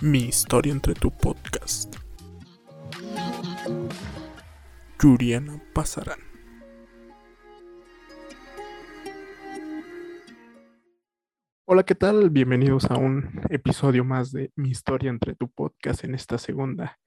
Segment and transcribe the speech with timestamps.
[0.00, 1.96] Mi historia entre tu podcast.
[5.02, 6.20] Yuriana Pasarán.
[11.64, 12.30] Hola, ¿qué tal?
[12.30, 17.00] Bienvenidos a un episodio más de Mi historia entre tu podcast en esta segunda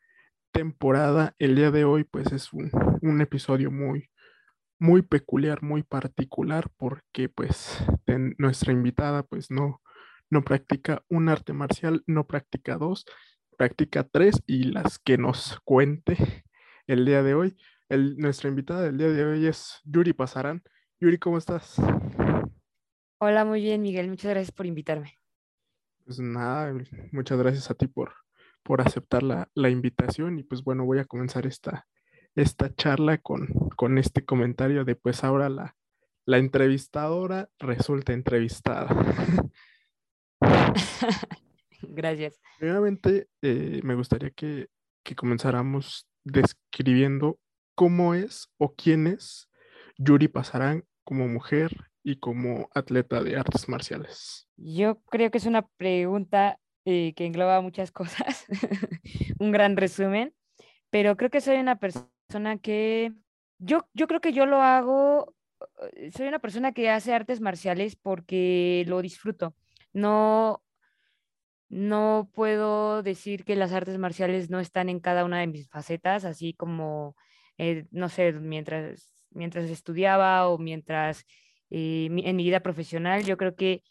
[0.51, 1.33] temporada.
[1.39, 4.09] El día de hoy, pues es un, episodio muy,
[4.79, 7.81] muy peculiar, muy particular, porque pues
[8.37, 9.81] nuestra invitada, pues no,
[10.32, 13.05] no practica un arte marcial, no practica dos,
[13.58, 16.45] practica tres y las que nos cuente
[16.88, 17.58] el día de hoy.
[17.89, 20.63] El, nuestra invitada del día de hoy es Yuri Pasarán.
[20.99, 21.75] Yuri, ¿cómo estás?
[23.20, 24.08] Hola, muy bien, Miguel.
[24.08, 25.20] Muchas gracias por invitarme.
[26.05, 26.73] Pues nada,
[27.11, 28.13] muchas gracias a ti por,
[28.63, 31.88] por aceptar la, la invitación y pues bueno, voy a comenzar esta,
[32.36, 35.75] esta charla con, con este comentario de pues ahora la,
[36.25, 38.88] la entrevistadora resulta entrevistada.
[41.81, 42.40] Gracias.
[42.59, 44.67] Primeramente, eh, me gustaría que,
[45.03, 47.39] que, comenzáramos describiendo
[47.75, 49.50] cómo es o quién es
[49.98, 54.48] Yuri Pasarán como mujer y como atleta de artes marciales.
[54.58, 58.45] Yo creo que es una pregunta eh, que engloba muchas cosas,
[59.39, 60.33] un gran resumen,
[60.89, 63.14] pero creo que soy una persona que,
[63.59, 65.36] yo, yo creo que yo lo hago,
[65.94, 69.55] eh, soy una persona que hace artes marciales porque lo disfruto
[69.94, 70.64] no,
[71.70, 76.25] no puedo decir que las artes marciales no están en cada una de mis facetas,
[76.25, 77.16] así como,
[77.58, 81.25] eh, no sé, mientras, mientras estudiaba o mientras
[81.70, 83.83] eh, en mi vida profesional, yo creo que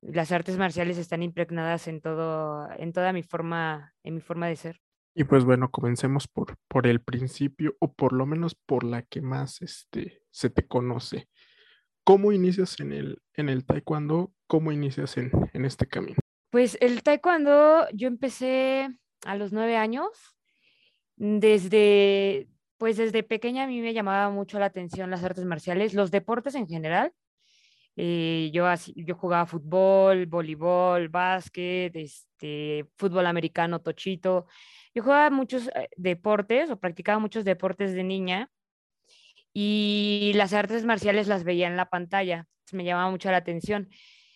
[0.00, 4.56] las artes marciales están impregnadas en todo, en toda mi forma, en mi forma de
[4.56, 4.80] ser.
[5.14, 9.22] Y pues bueno, comencemos por, por el principio, o por lo menos por la que
[9.22, 11.28] más este, se te conoce.
[12.06, 14.32] ¿Cómo inicias en el, en el taekwondo?
[14.46, 16.20] ¿Cómo inicias en, en este camino?
[16.50, 20.06] Pues el taekwondo yo empecé a los nueve años.
[21.16, 22.46] Desde,
[22.78, 26.54] pues desde pequeña a mí me llamaba mucho la atención las artes marciales, los deportes
[26.54, 27.12] en general.
[27.96, 34.46] Eh, yo, así, yo jugaba fútbol, voleibol, básquet, este, fútbol americano, tochito.
[34.94, 38.48] Yo jugaba muchos eh, deportes o practicaba muchos deportes de niña
[39.58, 43.88] y las artes marciales las veía en la pantalla, me llamaba mucho la atención.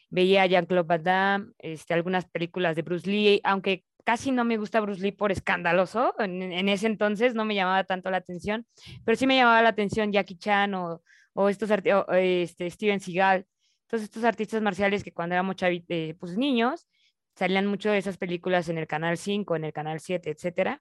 [0.08, 4.56] Veía a Jean-Claude Van Damme, este, algunas películas de Bruce Lee, aunque casi no me
[4.56, 8.66] gusta Bruce Lee por escandaloso, en, ese entonces no me llamaba tanto la atención,
[9.04, 11.02] pero sí me llamaba la atención Jackie Chan o,
[11.34, 13.46] o estos este, Steven Seagal,
[13.88, 16.88] todos estos artistas marciales que cuando éramos eh, pues, niños,
[17.34, 20.80] salían mucho de esas películas en el Canal 5, en el Canal 7, etcétera.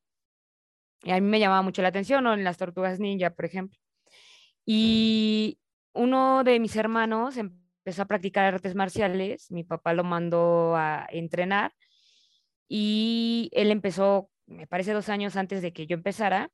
[1.03, 3.77] Y a mí me llamaba mucho la atención, o en las Tortugas Ninja, por ejemplo.
[4.71, 5.57] Y
[5.93, 11.73] uno de mis hermanos empezó a practicar artes marciales, mi papá lo mandó a entrenar
[12.67, 16.51] y él empezó, me parece, dos años antes de que yo empezara.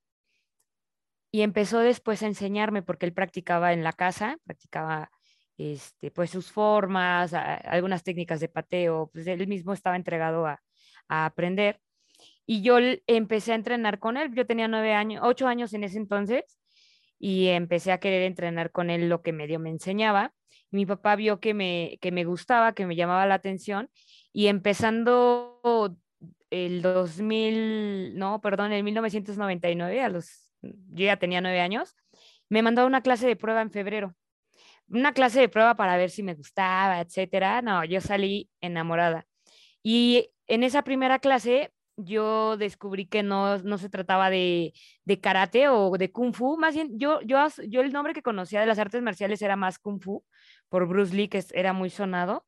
[1.29, 5.11] Y empezó después a enseñarme porque él practicaba en la casa, practicaba
[5.57, 10.61] este, pues sus formas, algunas técnicas de pateo, pues él mismo estaba entregado a,
[11.09, 11.81] a aprender.
[12.45, 12.77] Y yo
[13.07, 16.45] empecé a entrenar con él, yo tenía nueve años, ocho años en ese entonces,
[17.27, 20.31] y empecé a querer entrenar con él lo que medio me enseñaba.
[20.69, 23.89] Mi papá vio que me, que me gustaba, que me llamaba la atención
[24.31, 25.59] y empezando
[26.51, 31.95] el 2000, no, perdón, el 1999, a los, yo ya tenía nueve años,
[32.47, 34.13] me mandó una clase de prueba en febrero.
[34.87, 37.63] Una clase de prueba para ver si me gustaba, etcétera.
[37.63, 39.25] No, yo salí enamorada.
[39.81, 44.73] Y en esa primera clase yo descubrí que no, no se trataba de,
[45.05, 48.59] de, karate o de kung fu, más bien yo, yo, yo el nombre que conocía
[48.61, 50.23] de las artes marciales era más kung fu,
[50.69, 52.45] por Bruce Lee, que era muy sonado.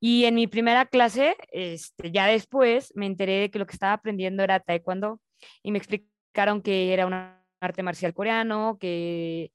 [0.00, 3.92] Y en mi primera clase, este, ya después, me enteré de que lo que estaba
[3.92, 5.20] aprendiendo era taekwondo
[5.62, 7.14] y me explicaron que era un
[7.60, 9.52] arte marcial coreano, que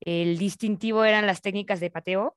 [0.00, 2.36] el distintivo eran las técnicas de pateo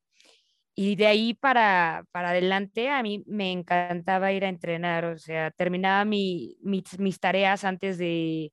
[0.75, 5.51] y de ahí para, para adelante a mí me encantaba ir a entrenar, o sea,
[5.51, 8.51] terminaba mi, mis, tareas antes de,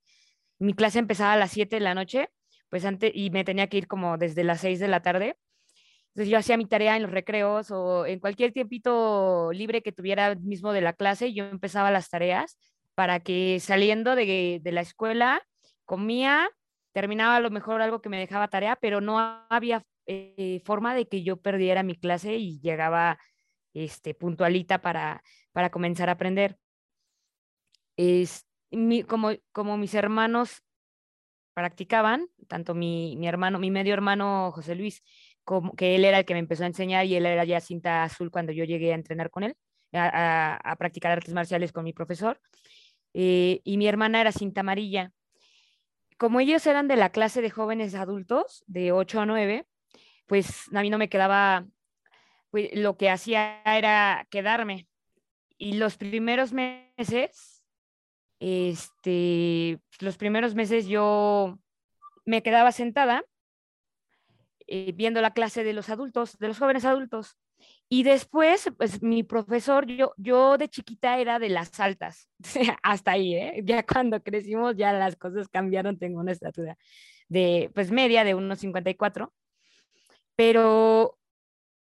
[0.60, 2.28] mi clase empezaba a las 7 de la noche,
[2.70, 5.36] pues antes, y me tenía que ir como desde las 6 de la tarde.
[6.08, 10.34] Entonces yo hacía mi tarea en los recreos o en cualquier tiempito libre que tuviera
[10.36, 12.58] mismo de la clase, yo empezaba las tareas
[12.94, 15.42] para que saliendo de, de la escuela
[15.86, 16.48] comía,
[16.92, 19.18] terminaba a lo mejor algo que me dejaba tarea, pero no
[19.50, 23.18] había eh, forma de que yo perdiera mi clase y llegaba
[23.74, 25.22] este, puntualita para,
[25.52, 26.58] para comenzar a aprender.
[27.96, 28.46] Es,
[29.06, 30.62] como, como mis hermanos
[31.54, 35.02] practicaban, tanto mi, mi, hermano, mi medio hermano José Luis,
[35.44, 38.04] como que él era el que me empezó a enseñar y él era ya cinta
[38.04, 39.54] azul cuando yo llegué a entrenar con él,
[39.92, 42.40] a, practicar artes marciales con mi profesor.
[43.14, 45.12] Eh, y mi hermana era cinta amarilla.
[46.16, 49.66] Como ellos eran de la clase de jóvenes adultos, de 8 a 9,
[50.26, 51.66] pues a mí no me quedaba,
[52.50, 54.88] pues, lo que hacía era quedarme.
[55.58, 57.64] Y los primeros meses,
[58.40, 61.58] este, los primeros meses yo
[62.24, 63.24] me quedaba sentada
[64.66, 67.36] eh, viendo la clase de los adultos, de los jóvenes adultos.
[67.88, 72.28] Y después, pues mi profesor, yo, yo de chiquita era de las altas,
[72.82, 73.60] hasta ahí, ¿eh?
[73.64, 76.76] Ya cuando crecimos ya las cosas cambiaron, tengo una estatura
[77.28, 79.30] de, pues media, de 1,54.
[80.36, 81.18] Pero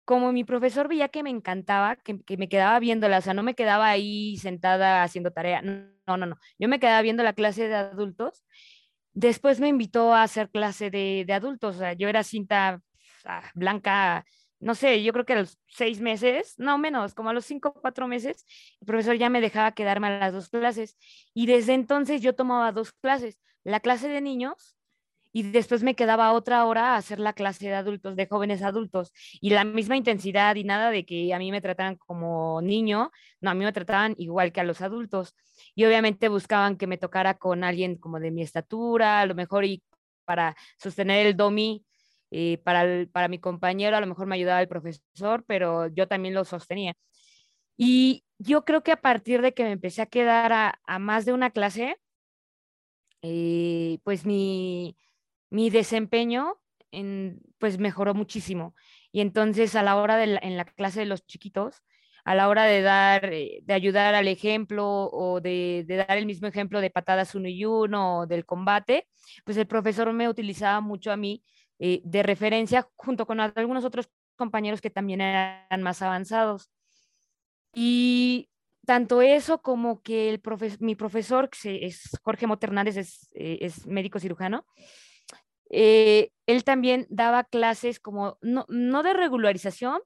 [0.05, 3.53] como mi profesor veía que me encantaba, que, me quedaba viéndola, o sea, no me
[3.53, 7.75] quedaba ahí sentada haciendo tarea, no, no, no, yo me quedaba viendo la clase de
[7.75, 8.43] adultos
[9.13, 11.75] Después me invitó a hacer clase de, adultos.
[11.75, 12.81] O sea, yo era cinta
[13.53, 14.25] blanca,
[14.59, 17.69] no sé, yo creo que a los seis meses, no menos, como a los cinco
[17.69, 18.45] o cuatro meses,
[18.79, 20.97] el profesor ya me dejaba quedarme a las dos clases.
[21.33, 24.77] Y desde entonces yo tomaba dos clases, la clase de niños
[25.31, 29.11] y después me quedaba otra hora a hacer la clase de adultos, de jóvenes adultos,
[29.41, 33.11] y la misma intensidad y nada de que a mí me trataran como niño,
[33.41, 35.35] no, a mí me trataban igual que a los adultos.
[35.75, 39.65] Y obviamente buscaban que me tocara con alguien como de mi estatura, a lo mejor
[39.65, 39.83] y
[40.25, 41.85] para sostener el domi.
[42.31, 46.35] Eh, para, para mi compañero a lo mejor me ayudaba el profesor, pero yo también
[46.35, 46.95] lo sostenía.
[47.77, 51.33] Y yo creo que a partir de que me empecé a quedar a, más de
[51.33, 51.97] una clase,
[53.21, 54.95] eh, pues mi,
[55.49, 56.57] mi desempeño
[57.59, 58.75] pues mejoró muchísimo.
[59.11, 61.83] Y entonces a la hora de en la clase de los chiquitos,
[62.25, 66.47] a la hora de dar, eh, de ayudar al ejemplo o de, dar el mismo
[66.47, 69.07] ejemplo de patadas uno y uno o del combate,
[69.45, 71.43] pues el profesor me utilizaba mucho a mí
[71.79, 76.69] eh, de referencia junto con algunos otros compañeros que también eran más avanzados.
[77.73, 78.49] Y
[78.85, 80.41] tanto eso como que el
[80.79, 84.65] mi profesor, que es Jorge Moternández, es, eh, es médico cirujano,
[85.69, 90.01] eh, él también daba clases como, no, de regularización,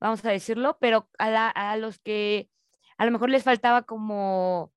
[0.00, 2.48] vamos a decirlo, pero a, los que
[2.98, 4.72] a lo mejor les faltaba como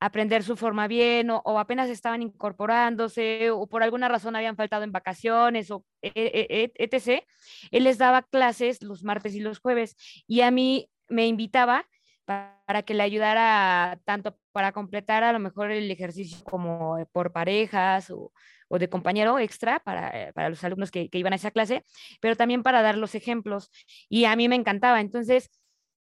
[0.00, 4.92] aprender su forma bien o, apenas estaban incorporándose o por alguna razón habían faltado en
[4.92, 7.24] vacaciones o e, e, e, etc.
[7.70, 9.96] Él les daba clases los martes y los jueves
[10.26, 11.86] y a mí me invitaba
[12.30, 18.10] para que le ayudara tanto para completar a lo mejor el ejercicio como por parejas
[18.10, 18.32] o,
[18.68, 21.84] o de compañero extra para, para los alumnos que, que, iban a esa clase,
[22.20, 23.70] pero también para dar los ejemplos.
[24.08, 25.00] Y a mí me encantaba.
[25.00, 25.50] Entonces,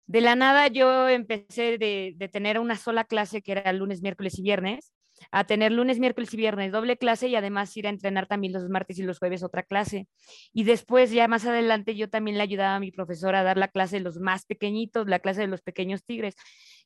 [0.07, 4.39] de la nada yo empecé de, de tener una sola clase que era lunes, miércoles
[4.39, 4.93] y viernes,
[5.31, 8.69] a tener lunes, miércoles y viernes doble clase y además ir a entrenar también los
[8.69, 10.09] martes y los jueves otra clase.
[10.53, 13.69] Y después ya más adelante yo también le ayudaba a mi profesora a dar la
[13.69, 16.37] clase de los más pequeñitos, la clase de los pequeños tigres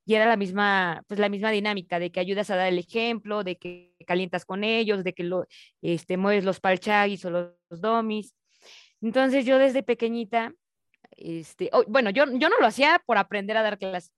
[0.04, 3.44] y era la misma, pues la misma dinámica de que ayudas a dar el ejemplo,
[3.44, 5.46] de que calientas con ellos, de que lo,
[5.82, 8.34] este, mueves los palchagis o los, domis.
[9.00, 10.52] Entonces yo desde pequeñita,
[11.12, 14.12] este, bueno, yo, yo no lo hacía por aprender a dar clases,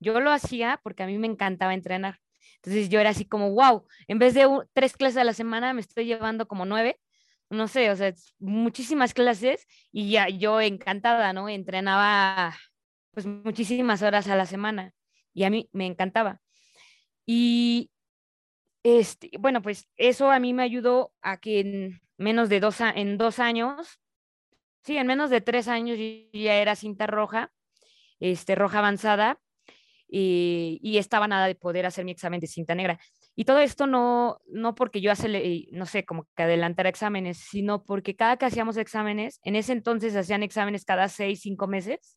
[0.00, 2.18] yo lo hacía porque a mí me encantaba entrenar.
[2.56, 5.80] Entonces yo era así como, wow, en vez de tres clases a la semana me
[5.80, 7.00] estoy llevando como nueve,
[7.50, 11.48] no sé, o sea, muchísimas clases y ya yo encantada, ¿no?
[11.48, 12.54] Entrenaba
[13.12, 14.92] pues muchísimas horas a la semana
[15.32, 16.40] y a mí me encantaba.
[17.26, 17.90] Y
[18.82, 23.18] este, bueno, pues eso a mí me ayudó a que en menos de dos, en
[23.18, 24.00] dos años,
[24.82, 25.98] sí, en menos de tres años
[26.32, 27.52] ya era cinta roja,
[28.20, 29.40] este, roja avanzada,
[30.08, 32.98] y, estaba nada de poder hacer mi examen de cinta negra.
[33.36, 37.84] Y todo esto no, no porque yo hace, no sé, como que adelantara exámenes, sino
[37.84, 42.16] porque cada que hacíamos exámenes, en ese entonces hacían exámenes cada seis, cinco meses,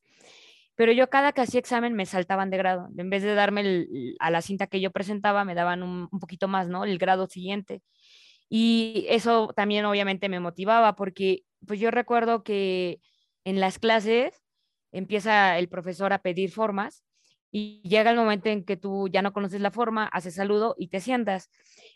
[0.76, 2.90] pero yo cada que hacía examen me saltaban de grado.
[2.98, 3.86] En vez de darme
[4.20, 6.86] a la cinta que yo presentaba, me daban un, poquito más, ¿no?
[6.86, 7.84] El grado siguiente.
[8.50, 13.00] Y eso también obviamente me motivaba porque pues yo recuerdo que
[13.46, 14.42] en las clases
[14.92, 17.04] empieza el profesor a pedir formas
[17.52, 20.88] y llega el momento en que tú ya no conoces la forma, haces saludo y
[20.88, 21.52] te sientas.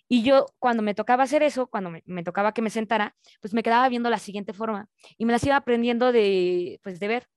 [0.08, 3.54] Y yo cuando me tocaba hacer eso, cuando me, me, tocaba que me sentara, pues
[3.54, 7.28] me quedaba viendo la siguiente forma y me las iba aprendiendo de, pues de ver.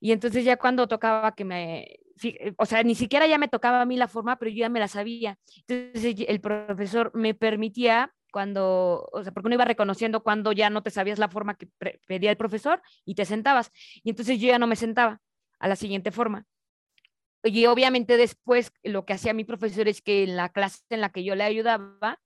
[0.00, 1.98] Y entonces ya cuando tocaba que me,
[2.56, 4.80] o sea, ni siquiera ya me tocaba a mí la forma, pero yo ya me
[4.80, 5.38] la sabía.
[5.66, 10.82] Entonces el profesor me permitía cuando, o sea, porque uno iba reconociendo cuando ya no
[10.82, 11.68] te sabías la forma que
[12.06, 13.70] pedía el profesor y te sentabas.
[14.02, 15.20] Y entonces yo ya no me sentaba
[15.58, 16.46] a la siguiente forma.
[17.44, 21.10] Y obviamente después lo que hacía mi profesor es que en la clase en la
[21.10, 22.20] que yo le ayudaba,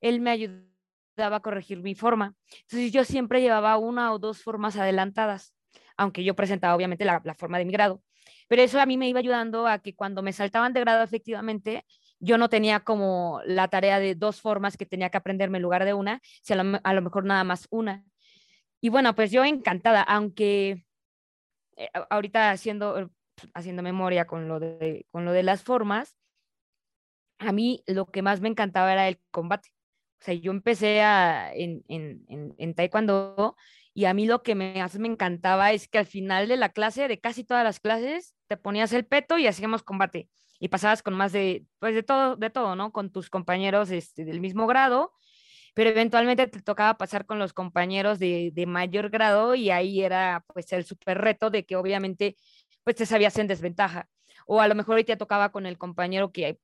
[0.00, 2.34] él me ayudaba a corregir mi forma.
[2.62, 5.54] Entonces yo siempre llevaba una o dos formas adelantadas
[5.98, 8.02] aunque yo presentaba obviamente la, forma de mi grado.
[8.48, 11.84] pero eso a mí me iba ayudando a que cuando me saltaban de grado efectivamente,
[12.20, 15.84] yo no tenía como la tarea de dos formas que tenía que aprenderme en lugar
[15.84, 18.04] de una, si a lo, a lo mejor nada más una.
[18.80, 20.84] Y bueno, pues yo encantada, aunque
[21.76, 23.10] eh, ahorita haciendo,
[23.54, 26.16] haciendo memoria con lo, de, con lo de las formas,
[27.38, 29.70] a mí lo que más me encantaba era el combate.
[30.20, 33.56] O sea, yo empecé a, en, en, en, taekwondo
[33.94, 37.06] y a mí lo que me, me encantaba es que al final de la clase,
[37.06, 40.28] de casi todas las clases, te ponías el peto y hacíamos combate.
[40.60, 42.90] Y pasabas con más de, pues de todo, de todo, ¿no?
[42.90, 45.12] Con tus compañeros este, del mismo grado,
[45.74, 50.44] pero eventualmente te tocaba pasar con los compañeros de, de mayor grado y ahí era
[50.52, 52.36] pues el súper reto de que obviamente
[52.88, 54.08] pues te sabías en desventaja.
[54.46, 56.58] O a lo mejor hoy te tocaba con el compañero que,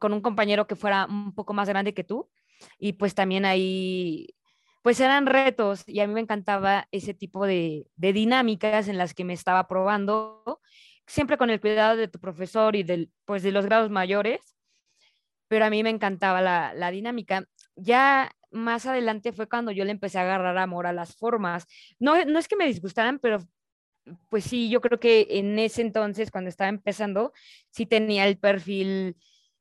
[0.00, 2.28] con un compañero que fuera un poco más grande que tú
[2.76, 4.34] y pues también ahí,
[4.82, 9.22] pues eran retos y a mí me encantaba ese tipo de, dinámicas en las que
[9.22, 10.60] me estaba probando,
[11.06, 14.56] siempre con el cuidado de tu profesor y del, pues de los grados mayores,
[15.46, 17.44] pero a mí me encantaba la, la dinámica.
[17.76, 21.68] Ya más adelante fue cuando yo le empecé a agarrar amor a las formas.
[22.00, 23.38] No, no es que me disgustaran, pero
[24.28, 27.32] pues sí, yo creo que en ese entonces, cuando estaba empezando,
[27.70, 29.16] sí tenía el perfil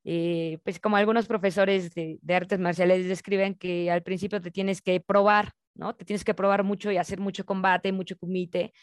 [0.06, 5.00] eh, pues como algunos profesores de, artes marciales describen que al principio te tienes que
[5.02, 5.96] probar, ¿no?
[5.96, 8.74] Te tienes que probar mucho y hacer mucho combate, mucho kumite,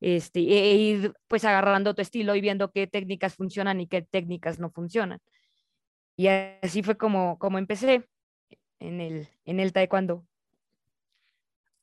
[0.00, 4.02] este, e, e ir pues agarrando tu estilo y viendo qué técnicas funcionan y qué
[4.02, 5.20] técnicas no funcionan.
[6.16, 8.08] Y así fue como, como empecé
[8.80, 10.26] en el, en el taekwondo.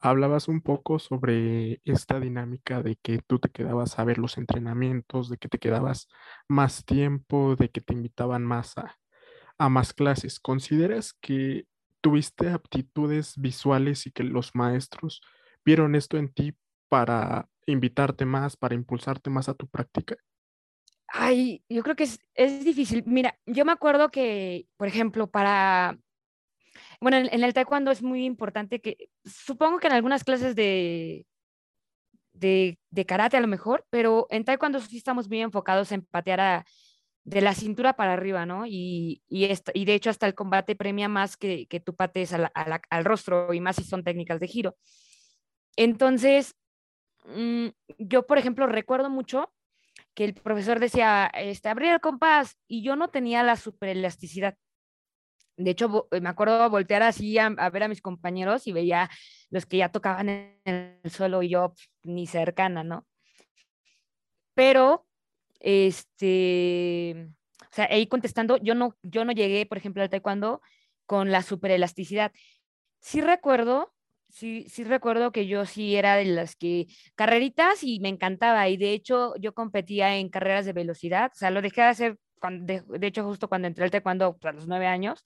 [0.05, 5.29] Hablabas un poco sobre esta dinámica de que tú te quedabas a ver los entrenamientos,
[5.29, 6.09] de que te quedabas
[6.49, 10.41] más tiempo, de que te invitaban más a, más clases.
[10.41, 11.67] ¿Consideras que
[12.01, 15.21] tuviste aptitudes visuales y que los maestros
[15.63, 16.53] vieron esto en ti
[16.89, 20.17] para invitarte más, para impulsarte más a tu práctica?
[21.07, 23.05] Ay, yo creo que es, es difícil.
[23.07, 25.97] Mira, yo me acuerdo que, por ejemplo, para
[27.03, 31.25] bueno, en, el taekwondo es muy importante que, supongo que en algunas clases de,
[32.31, 36.65] de, karate a lo mejor, pero en taekwondo sí estamos muy enfocados en patear
[37.25, 38.65] de la cintura para arriba, ¿no?
[38.65, 43.05] Y, y, y de hecho hasta el combate premia más que, que tú pates al
[43.05, 44.77] rostro y más si son técnicas de giro.
[45.75, 46.55] Entonces,
[47.25, 47.67] mm,
[47.97, 49.51] yo, por ejemplo, recuerdo mucho
[50.13, 54.55] que el profesor decía, este, abrir el compás, y yo no tenía la superelasticidad.
[55.55, 59.09] De hecho, me acuerdo voltear así a, ver a mis compañeros y veía
[59.49, 63.05] los que ya tocaban en el suelo y yo ni cercana, ¿no?
[64.55, 65.05] Pero,
[65.59, 67.29] este,
[67.61, 70.61] o sea, ahí contestando, yo no, yo no llegué, por ejemplo, al taekwondo
[71.05, 72.31] con la superelasticidad.
[72.99, 73.93] Sí recuerdo,
[74.29, 78.77] sí, sí recuerdo que yo sí era de las que carreritas y me encantaba y
[78.77, 82.17] de hecho yo competía en carreras de velocidad, o sea, lo dejé de hacer
[82.51, 85.23] de, hecho justo cuando entré al taekwondo pues, a los nueve años,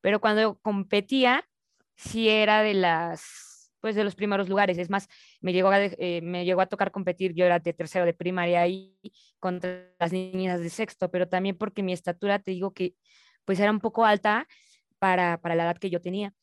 [0.00, 1.48] pero cuando competía
[1.96, 4.78] sí era de las, pues de los primeros lugares.
[4.78, 5.08] Es más,
[5.40, 8.62] me llegó a, eh, me llegó a tocar competir, yo era de tercero de primaria
[8.62, 8.96] ahí
[9.38, 12.94] contra las niñas de sexto, pero también porque mi estatura, te digo que
[13.44, 14.46] pues era un poco alta
[14.98, 16.34] para, para la edad que yo tenía.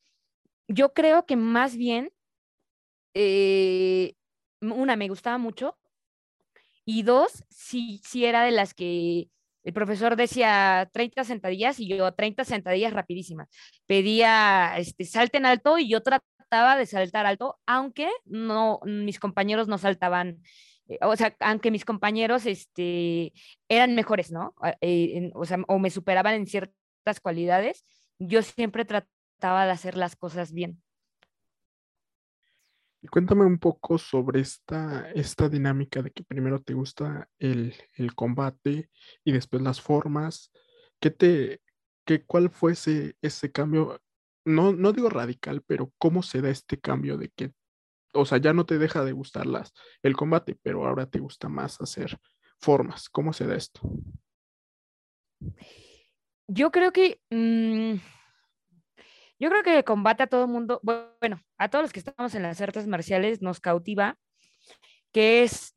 [0.68, 2.12] Yo creo que más bien,
[3.14, 4.14] eh,
[4.60, 5.78] una, me gustaba mucho,
[6.84, 9.28] y dos, sí, sí era de las que
[9.68, 13.50] el profesor decía 30 sentadillas y yo 30 sentadillas rapidísimas.
[13.86, 19.76] Pedía, este, salten alto y yo trataba de saltar alto, aunque no, mis compañeros no
[19.76, 20.38] saltaban,
[20.88, 23.34] eh, o sea, aunque mis compañeros este,
[23.68, 24.54] eran mejores, ¿no?
[24.80, 27.84] Eh, o sea, o me superaban en ciertas cualidades,
[28.18, 30.82] yo siempre trataba de hacer las cosas bien.
[33.10, 37.74] Cuéntame un poco sobre esta, esta dinámica de que primero te gusta el,
[38.16, 38.90] combate
[39.24, 40.50] y después las formas.
[41.00, 41.60] ¿Qué te,
[42.04, 44.02] qué, ¿Cuál fue ese, ese cambio?
[44.44, 47.52] No, no digo radical, pero ¿cómo se da este cambio de que,
[48.14, 51.48] o sea, ya no te deja de gustar las, el combate, pero ahora te gusta
[51.48, 52.18] más hacer
[52.58, 53.08] formas?
[53.08, 53.80] ¿Cómo se da esto?
[56.48, 57.20] Yo creo que...
[57.30, 58.00] Mm,
[59.38, 62.34] yo creo que el combate a todo el mundo, bueno, a todos los que estamos
[62.34, 64.18] en las artes marciales nos cautiva,
[65.12, 65.76] que es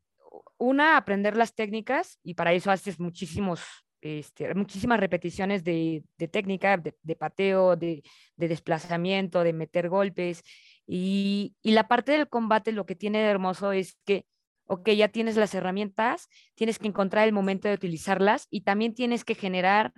[0.58, 3.62] una, aprender las técnicas y para eso haces muchísimos,
[4.00, 8.02] este, muchísimas repeticiones de, técnica, de, pateo, de,
[8.36, 10.42] desplazamiento, de meter golpes.
[10.86, 14.26] Y, y la parte del combate lo que tiene de hermoso es que,
[14.66, 19.24] ok, ya tienes las herramientas, tienes que encontrar el momento de utilizarlas y también tienes
[19.24, 19.92] que generar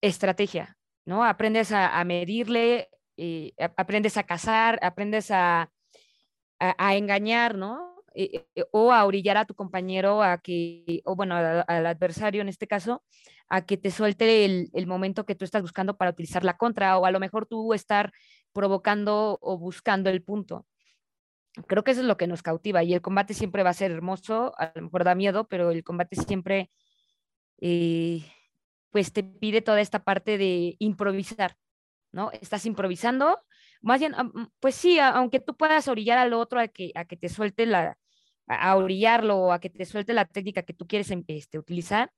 [0.00, 0.76] estrategia.
[1.10, 1.24] ¿No?
[1.24, 5.70] Aprendes a, medirle, y aprendes a cazar, aprendes a,
[6.60, 7.96] a, engañar, ¿no?
[8.14, 12.48] eh, eh, o a orillar a tu compañero a que, o bueno, al adversario en
[12.48, 13.02] este caso,
[13.48, 16.96] a que te suelte el, el, momento que tú estás buscando para utilizar la contra,
[16.98, 18.12] o a lo mejor tú estar
[18.52, 20.64] provocando o buscando el punto.
[21.66, 23.90] Creo que eso es lo que nos cautiva y el combate siempre va a ser
[23.90, 26.70] hermoso, a lo mejor da miedo, pero el combate siempre,
[27.60, 28.22] eh,
[28.90, 31.56] pues te pide toda esta parte de improvisar,
[32.12, 32.30] ¿no?
[32.32, 33.38] Estás improvisando
[33.82, 34.14] más bien,
[34.60, 37.96] pues sí, aunque tú puedas orillar al otro a que, a que te suelte la,
[38.46, 42.12] a orillarlo o a que te suelte la técnica que tú quieres em, este, utilizar,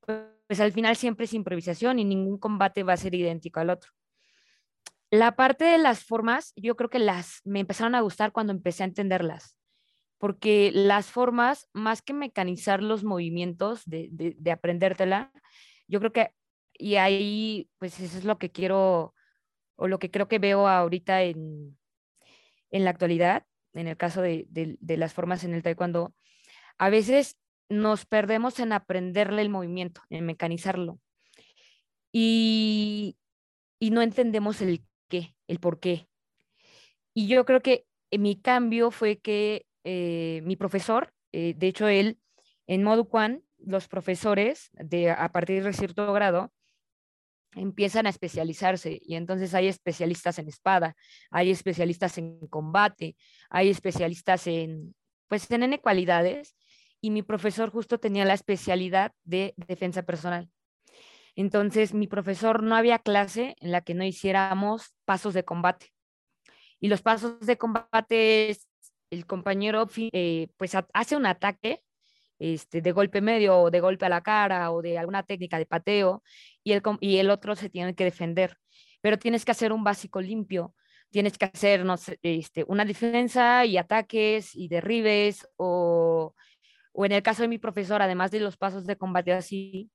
[0.00, 3.90] pues al final siempre es improvisación y ningún combate va a ser idéntico al otro.
[5.10, 8.82] La parte de las formas, yo creo que las me empezaron a gustar cuando empecé
[8.82, 9.58] a entenderlas,
[10.16, 15.32] porque las formas, más que mecanizar los movimientos de, de, de aprendértela,
[15.88, 16.32] yo creo que,
[16.74, 19.14] y ahí, pues eso es lo que quiero
[19.76, 21.78] o lo que creo que veo ahorita en,
[22.70, 26.14] en la actualidad, en el caso de, de, las formas en el taekwondo,
[26.78, 31.00] a veces nos perdemos en aprenderle el movimiento, en mecanizarlo.
[32.12, 33.16] Y,
[33.80, 36.08] y no entendemos el qué, el por qué.
[37.14, 42.18] Y yo creo que mi cambio fue que eh, mi profesor, eh, de hecho él,
[42.66, 46.52] en Modu Quan, los profesores de a partir de cierto grado
[47.54, 50.96] empiezan a especializarse y entonces hay especialistas en espada,
[51.30, 53.16] hay especialistas en combate,
[53.50, 54.94] hay especialistas en,
[55.28, 56.56] pues, en N cualidades
[57.00, 60.48] y mi profesor justo tenía la especialidad de defensa personal.
[61.34, 65.92] Entonces, mi profesor no había clase en la que no hiciéramos pasos de combate.
[66.78, 68.68] Y los pasos de combate es
[69.10, 71.82] el compañero eh, pues hace un ataque
[72.42, 75.66] este, de golpe medio o de golpe a la cara o de alguna técnica de
[75.66, 76.22] pateo
[76.64, 78.56] y el, y el otro se tiene que defender.
[79.00, 80.74] Pero tienes que hacer un básico limpio,
[81.10, 86.34] tienes que hacer no este, una defensa y ataques y derribes o,
[86.92, 89.90] o en el caso de mi profesor, además de los pasos de combate así,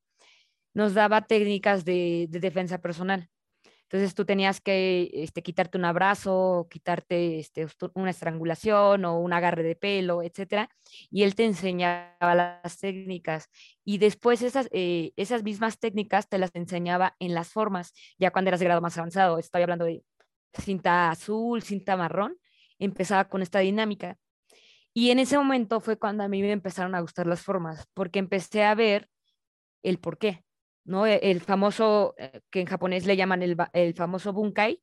[0.74, 3.28] nos daba técnicas de defensa personal.
[3.90, 9.62] Entonces tú tenías que este, quitarte un abrazo, quitarte este, una estrangulación o un agarre
[9.62, 10.68] de pelo, etcétera,
[11.10, 13.48] y él te enseñaba las técnicas.
[13.84, 18.50] Y después esas, eh, esas mismas técnicas te las enseñaba en las formas, ya cuando
[18.50, 19.38] eras de grado más avanzado.
[19.38, 20.04] Estoy hablando de
[20.52, 22.36] cinta azul, cinta marrón,
[22.78, 24.18] empezaba con esta dinámica.
[24.92, 28.18] Y en ese momento fue cuando a mí me empezaron a gustar las formas, porque
[28.18, 29.08] empecé a ver
[29.82, 30.44] el por qué.
[30.88, 31.06] ¿No?
[31.06, 34.82] E, el famoso, eh, que en japonés le llaman el, el famoso bunkai,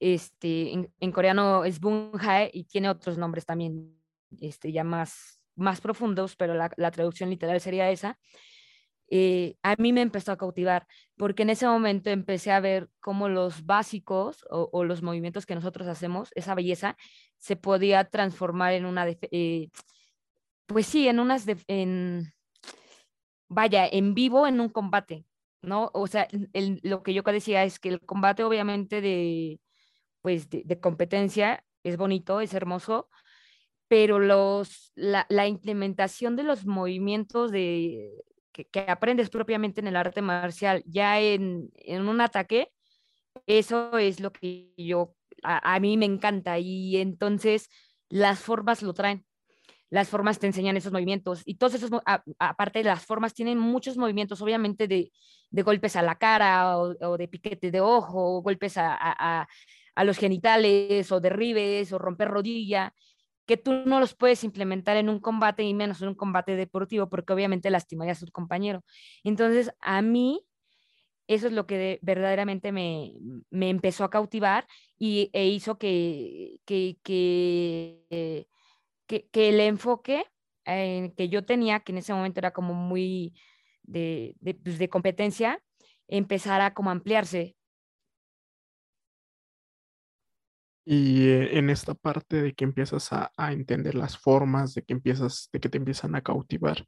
[0.00, 3.96] este, en, coreano es bunhae y tiene otros nombres también,
[4.40, 8.18] este, ya más, más profundos, pero la, la traducción literal sería esa.
[9.08, 13.28] Eh, a mí me empezó a cautivar, porque en ese momento empecé a ver cómo
[13.28, 16.96] los básicos o, o los movimientos que nosotros hacemos, esa belleza,
[17.38, 19.68] se podía transformar en una, eh,
[20.66, 22.32] pues sí, en unas, en,
[23.54, 25.24] vaya, en vivo en un combate,
[25.62, 25.90] ¿no?
[25.94, 26.28] O sea,
[26.82, 29.60] lo que yo decía es que el combate obviamente de,
[30.22, 33.08] pues, de, competencia es bonito, es hermoso,
[33.88, 38.10] pero los, la, implementación de los movimientos de,
[38.52, 42.72] que, aprendes propiamente en el arte marcial ya en, un ataque,
[43.46, 47.68] eso es lo que yo, a mí me encanta y entonces
[48.08, 49.26] las formas lo traen
[49.94, 51.88] las formas te enseñan esos movimientos y todos esos,
[52.40, 55.12] aparte de las formas, tienen muchos movimientos, obviamente de,
[55.62, 59.46] golpes a la cara o, de piquete de ojo, o golpes a, a,
[59.94, 62.92] a, los genitales o derribes o romper rodilla,
[63.46, 67.08] que tú no los puedes implementar en un combate y menos en un combate deportivo
[67.08, 68.82] porque obviamente lastimarías a tu compañero.
[69.22, 70.44] Entonces, a mí,
[71.28, 73.12] eso es lo que verdaderamente me,
[73.48, 74.66] me, empezó a cautivar
[74.98, 76.58] y, e hizo que
[79.06, 80.24] que, el enfoque
[80.64, 83.34] eh, que yo tenía, que en ese momento era como muy
[83.82, 85.62] de, de, pues, de competencia,
[86.08, 87.56] empezara como a ampliarse.
[90.86, 94.92] Y eh, en esta parte de que empiezas a, a, entender las formas, de que
[94.92, 96.86] empiezas, de que te empiezan a cautivar,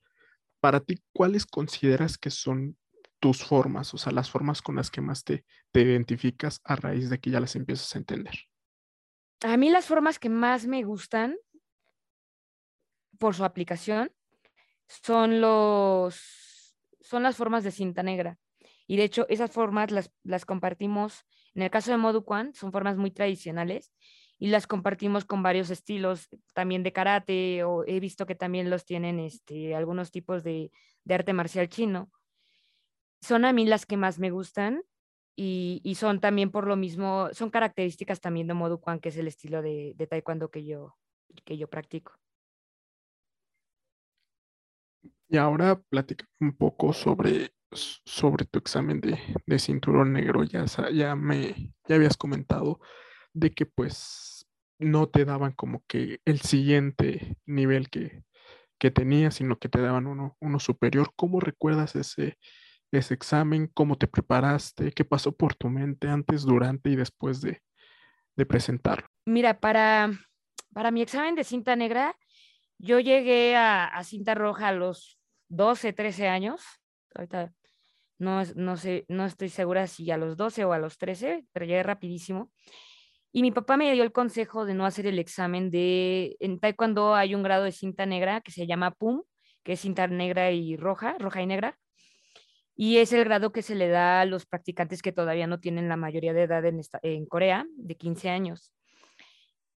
[0.61, 2.76] para ti, ¿cuáles consideras que son
[3.20, 3.94] tus formas?
[3.94, 7.31] O sea, las formas con las que más te, te identificas a raíz de que
[7.31, 8.35] ya las empiezas a entender.
[9.42, 11.37] A mí las formas que más me gustan
[13.18, 14.12] por su aplicación
[14.88, 18.38] son, los, son las formas de cinta negra.
[18.87, 21.24] Y de hecho, esas formas las, las compartimos,
[21.55, 23.92] en el caso de Modu Quan, son formas muy tradicionales
[24.38, 28.85] y las compartimos con varios estilos, también de karate, o he visto que también los
[28.85, 30.70] tienen este, algunos tipos de,
[31.05, 32.11] de arte marcial chino.
[33.20, 34.83] Son a mí las que más me gustan
[35.35, 39.16] y, y, son también por lo mismo, son características también de Modu Quan, que es
[39.16, 40.96] el estilo de, de taekwondo que yo,
[41.44, 42.12] que yo practico.
[45.28, 50.44] Y ahora platica un poco sobre, sobre tu examen de, de cinturón negro.
[50.44, 52.80] Ya, ya me ya habías comentado
[53.32, 54.46] de que pues
[54.78, 58.22] no te daban como que el siguiente nivel que,
[58.78, 61.12] que tenías, sino que te daban uno, uno superior.
[61.16, 62.38] ¿Cómo recuerdas ese,
[62.92, 63.70] ese examen?
[63.72, 64.92] ¿Cómo te preparaste?
[64.92, 67.62] ¿Qué pasó por tu mente antes, durante y después de,
[68.36, 69.08] de presentarlo?
[69.24, 70.10] Mira, para,
[70.72, 72.16] para mi examen de cinta negra,
[72.78, 76.62] yo llegué a, cinta roja a los 12, 13 años.
[77.14, 77.52] Ahorita
[78.18, 81.66] no, no, sé, no estoy segura si a los 12 o a los 13, pero
[81.66, 82.50] llegué rapidísimo.
[83.32, 87.14] Y mi papá me dio el consejo de no hacer el examen de, en taekwondo
[87.14, 89.22] hay un grado de cinta negra que se llama PUM,
[89.62, 91.78] que es cinta negra y roja, roja y negra.
[92.74, 95.88] Y es el grado que se le da a los practicantes que todavía no tienen
[95.88, 98.72] la mayoría de edad en, en Corea, de 15 años.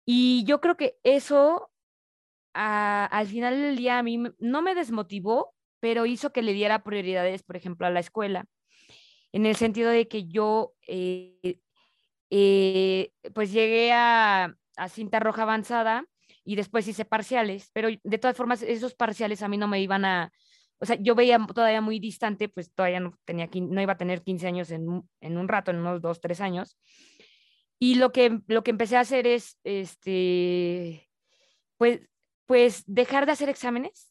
[0.04, 1.70] Y yo creo que eso
[2.60, 7.42] al final del día a mí no me desmotivó, pero hizo que le diera prioridades,
[7.42, 8.46] por ejemplo, a la escuela,
[9.32, 11.60] en el sentido de que yo, eh,
[12.30, 16.04] eh, pues llegué a, a cinta roja avanzada
[16.44, 20.04] y después hice parciales, pero de todas formas esos parciales a mí no me iban
[20.04, 20.32] a,
[20.80, 24.22] o sea, yo veía todavía muy distante, pues todavía no, tenía, no iba a tener
[24.22, 26.76] 15 años en, en un rato, en unos dos, tres años.
[27.80, 31.08] Y lo que, lo que empecé a hacer es, este,
[31.76, 32.00] pues,
[32.48, 34.10] pues dejar de hacer exámenes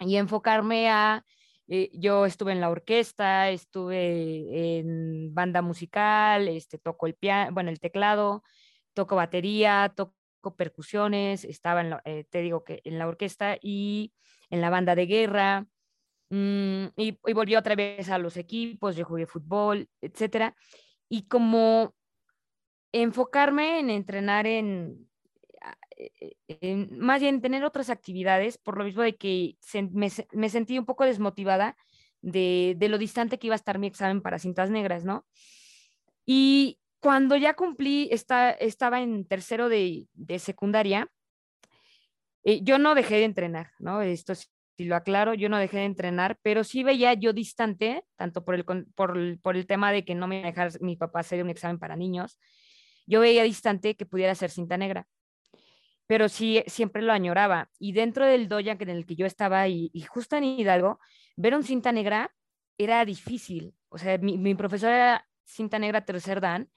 [0.00, 1.24] y enfocarme a,
[1.68, 7.70] eh, yo estuve en la orquesta, estuve en banda musical, este, toco el piano, bueno,
[7.70, 8.42] el teclado,
[8.92, 14.12] toco batería, toco percusiones, estaba, en eh, te digo que en la orquesta y
[14.50, 15.66] en la banda de guerra,
[16.30, 20.56] mm, y, y volví otra vez a los equipos, yo jugué fútbol, etcétera.
[21.08, 21.94] Y como
[22.92, 25.07] enfocarme en entrenar en,
[25.98, 29.56] eh, más bien tener otras actividades, por lo mismo de que
[29.92, 31.76] me, sentí un poco desmotivada
[32.20, 35.26] de, lo distante que iba a estar mi examen para cintas negras, ¿no?
[36.24, 41.08] Y cuando ya cumplí, estaba en tercero de, secundaria,
[42.44, 44.02] eh, yo no dejé de entrenar, ¿no?
[44.02, 48.44] Esto si lo aclaro, yo no dejé de entrenar, pero sí veía yo distante, tanto
[48.44, 51.20] por el, por por el tema de que no me iba a dejar mi papá
[51.20, 52.38] hacer un examen para niños,
[53.04, 55.08] yo veía distante que pudiera ser cinta negra
[56.08, 57.70] pero sí siempre lo añoraba.
[57.78, 60.98] Y dentro del doya en el que yo estaba y, justo en Hidalgo,
[61.36, 62.34] ver un cinta negra
[62.78, 63.74] era difícil.
[63.90, 66.70] O sea, mi, mi profesor era cinta negra tercer dan,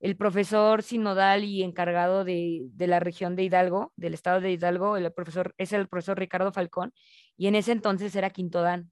[0.00, 4.96] el profesor sinodal y encargado de, de, la región de Hidalgo, del estado de Hidalgo,
[4.96, 6.94] el profesor, es el profesor Ricardo Falcón,
[7.36, 8.90] y en ese entonces era quinto dan.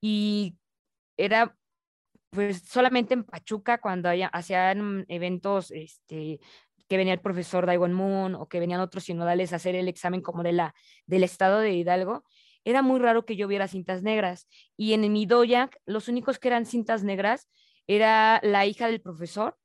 [0.00, 0.56] Y
[1.18, 1.56] era
[2.30, 6.40] pues solamente en Pachuca cuando hacían eventos este,
[6.90, 10.22] que venía el profesor Daigon Moon o que venían otros sinodales a hacer el examen
[10.22, 10.74] como de la,
[11.06, 12.24] del estado de Hidalgo,
[12.64, 14.48] era muy raro que yo viera cintas negras.
[14.76, 17.48] Y en mi doyak, los únicos que eran cintas negras
[17.86, 19.56] era la hija del profesor,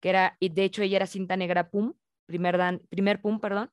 [0.00, 1.94] que era, y de hecho ella era cinta negra PUM,
[2.26, 3.70] primer, dan, primer PUM, perdón,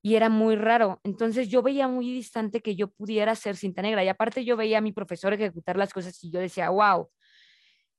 [0.00, 1.00] y era muy raro.
[1.02, 4.04] Entonces yo veía muy distante que yo pudiera ser cinta negra.
[4.04, 7.10] Y aparte yo veía a mi profesor ejecutar las cosas y yo decía, wow,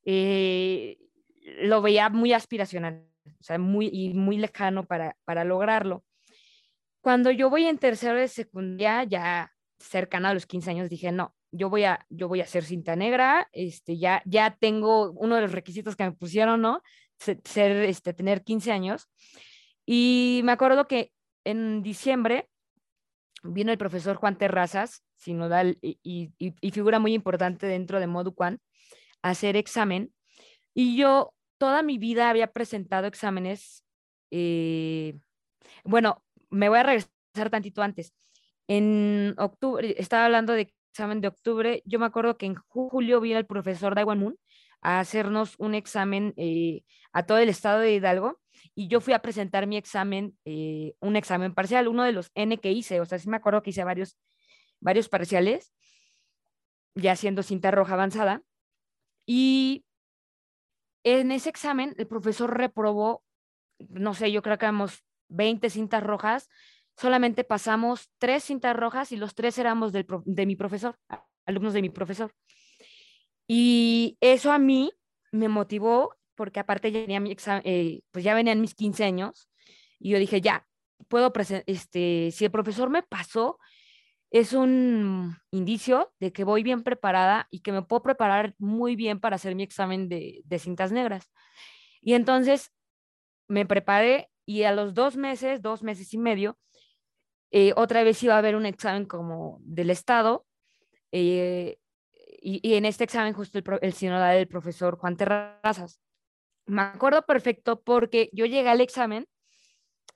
[0.06, 0.98] eh,
[1.64, 3.09] lo veía muy aspiracional
[3.40, 6.04] o sea, muy, y muy lejano para, para lograrlo.
[7.02, 11.34] Cuando yo voy en tercero de secundaria, ya cercana a los 15 años, dije, no,
[11.52, 15.42] yo voy a, yo voy a hacer cinta negra, este, ya, ya tengo uno de
[15.42, 16.82] los requisitos que me pusieron, ¿no?
[17.18, 19.10] Ser, este, tener 15 años.
[19.86, 21.12] Y me acuerdo que
[21.46, 22.50] en diciembre
[23.44, 28.60] vino el profesor Juan Terrazas, sinodal y, y, y figura muy importante dentro de Moduquan,
[29.22, 30.14] a hacer examen.
[30.74, 33.86] Y yo toda mi vida había presentado exámenes.
[34.32, 35.20] Eh,
[35.84, 38.14] bueno, me voy a regresar tantito antes.
[38.68, 43.38] En octubre, estaba hablando de examen de octubre, yo me acuerdo que en julio vino
[43.38, 44.40] el profesor Daiwan Moon
[44.82, 48.40] a hacernos un examen eh, a todo el estado de Hidalgo
[48.76, 52.58] y yo fui a presentar mi examen, eh, un examen parcial, uno de los N
[52.58, 54.18] que hice, o sea, sí me acuerdo que hice varios,
[54.80, 55.74] varios parciales,
[56.96, 58.42] ya siendo cinta roja avanzada,
[59.26, 59.86] y
[61.04, 63.24] en ese examen, el profesor reprobó,
[63.90, 66.50] no sé, yo creo que éramos 20 cintas rojas,
[66.98, 70.98] solamente pasamos tres cintas rojas y los tres éramos de mi profesor,
[71.46, 72.34] alumnos de mi profesor.
[73.48, 74.92] Y eso a mí
[75.32, 79.50] me motivó porque aparte ya venía mi eh, pues ya venían mis 15 años
[80.00, 80.66] y yo dije, ya,
[81.08, 81.34] puedo
[81.66, 83.60] este, si el profesor me pasó,
[84.32, 89.20] es un indicio de que voy bien preparada y que me puedo preparar muy bien
[89.20, 91.32] para hacer mi examen de, cintas negras.
[92.02, 92.72] Y entonces
[93.48, 96.58] me preparé y a los dos meses, dos meses y medio,
[97.52, 100.46] eh, otra vez iba a haber un examen como del Estado.
[101.12, 101.78] Eh,
[102.42, 106.00] y, en este examen justo el, el sinodal del profesor Juan Terrazas.
[106.68, 109.28] Me acuerdo perfecto porque yo llegué al examen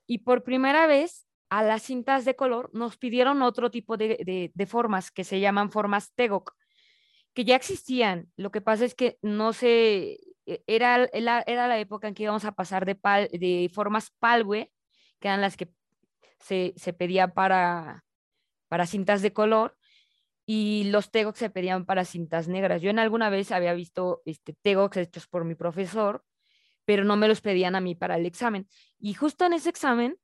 [0.06, 4.66] y por primera vez a las cintas de color nos pidieron otro tipo de, de,
[4.66, 6.54] formas que se llaman formas TEGOC,
[7.34, 8.32] que ya existían.
[8.36, 12.46] Lo que pasa es que no se, e, era, era, la época en que íbamos
[12.46, 12.98] a pasar de,
[13.32, 14.72] de formas palwe,
[15.20, 15.72] que eran las que
[16.40, 18.04] se, se pedían para,
[18.68, 19.78] para cintas de color,
[20.46, 22.82] y los tegox se pedían para cintas negras.
[22.82, 26.24] Yo en alguna vez había visto este, tegox hechos por mi profesor,
[26.86, 28.68] pero no me los pedían a mí para el examen.
[29.00, 30.18] Y justo en ese examen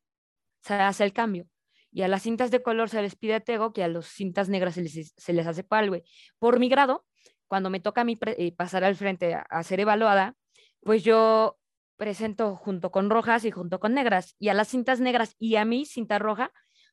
[0.61, 1.47] se hace el cambio.
[1.91, 4.75] Y a las cintas de color se les pide tego, que a las cintas negras
[4.75, 6.03] se les, hace palwe.
[6.37, 7.05] Por mi grado,
[7.47, 10.35] cuando me toca a mí eh, pasar al frente a, ser evaluada,
[10.81, 11.57] pues yo
[11.97, 14.35] presento junto con rojas y junto con negras.
[14.39, 16.51] Y a las cintas negras y a mí, cinta roja,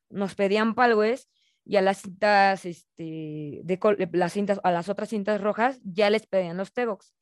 [0.09, 1.29] nos pedían palwes
[1.63, 6.25] y a las cintas, este, de, las cintas, a las otras cintas rojas ya les
[6.25, 7.13] pedían los tegox.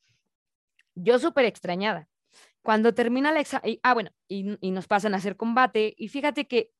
[0.93, 2.08] Yo súper extrañada.
[2.65, 6.47] Cuando termina el examen, ah, bueno, y, y, nos pasan a hacer combate, y fíjate
[6.47, 6.71] que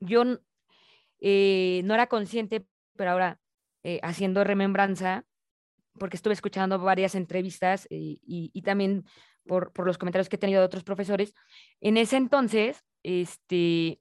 [0.00, 0.24] yo
[1.20, 3.38] eh, no era consciente, pero ahora
[3.82, 5.26] eh, haciendo remembranza,
[5.98, 9.04] porque estuve escuchando varias entrevistas y, y, y también
[9.46, 11.34] por, por, los comentarios que he tenido de otros profesores,
[11.82, 14.00] en ese entonces, este,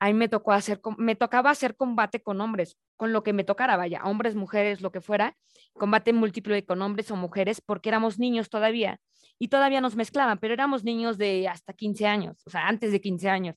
[0.00, 3.44] a mí me tocó hacer, me tocaba hacer combate con hombres, con lo que me
[3.44, 5.36] tocara, vaya, hombres, mujeres, lo que fuera,
[5.74, 8.98] combate múltiplo con hombres o mujeres, porque éramos niños todavía
[9.42, 13.00] y todavía nos mezclaban, pero éramos niños de hasta 15 años, o sea, antes de
[13.00, 13.56] 15 años.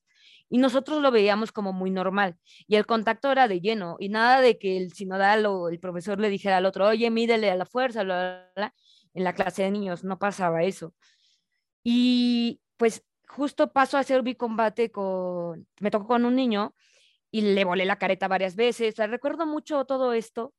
[0.50, 2.38] Y nosotros lo veíamos como muy normal.
[2.68, 6.20] Y el contacto era de lleno, y nada de que el sinodal o el profesor
[6.20, 8.76] le dijera al otro, oye, mídele a la fuerza, bla, bla, bla.
[9.14, 10.92] en la clase de niños, no pasaba eso.
[11.84, 16.74] Y pues justo paso a hacer combate con, me tocó con un niño
[17.30, 18.98] y le volé la careta varias veces.
[18.98, 20.52] recuerdo mucho todo esto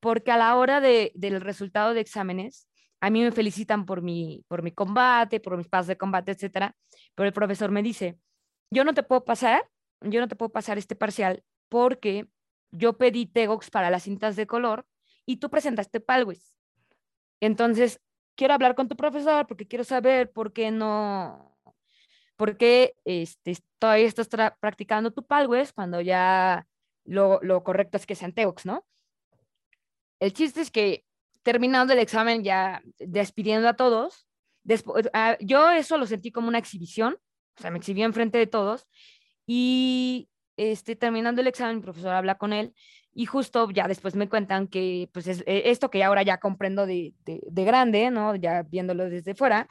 [0.00, 2.66] porque a la hora de, del resultado de exámenes,
[3.02, 6.76] a mí me felicitan por mi, por mi combate, por mis pasos de combate, etcétera,
[7.16, 8.16] pero el profesor me dice,
[8.70, 9.68] yo no te puedo pasar,
[10.00, 12.28] yo no te puedo pasar este parcial porque
[12.70, 14.86] yo pedí Tegox para las cintas de color
[15.26, 16.56] y tú presentaste Palwis.
[17.40, 18.00] Entonces,
[18.36, 21.58] quiero hablar con tu profesor porque quiero saber por qué no,
[22.36, 24.28] porque este, todavía estás
[24.60, 26.68] practicando tu Palwes cuando ya
[27.04, 28.86] lo, lo, correcto es que sean Teox, ¿no?
[30.20, 31.04] El chiste es que
[31.42, 34.26] terminando el examen, ya despidiendo a todos,
[34.62, 37.16] después, ah, yo eso lo sentí como una exhibición,
[37.58, 38.86] o sea, me exhibí enfrente de todos
[39.46, 42.74] y este, terminando el examen, el profesor habla con él
[43.14, 46.86] y justo ya después me cuentan que pues es, eh, esto que ahora ya comprendo
[46.86, 48.36] de, de, de, grande, ¿no?
[48.36, 49.68] Ya viéndolo desde fuera,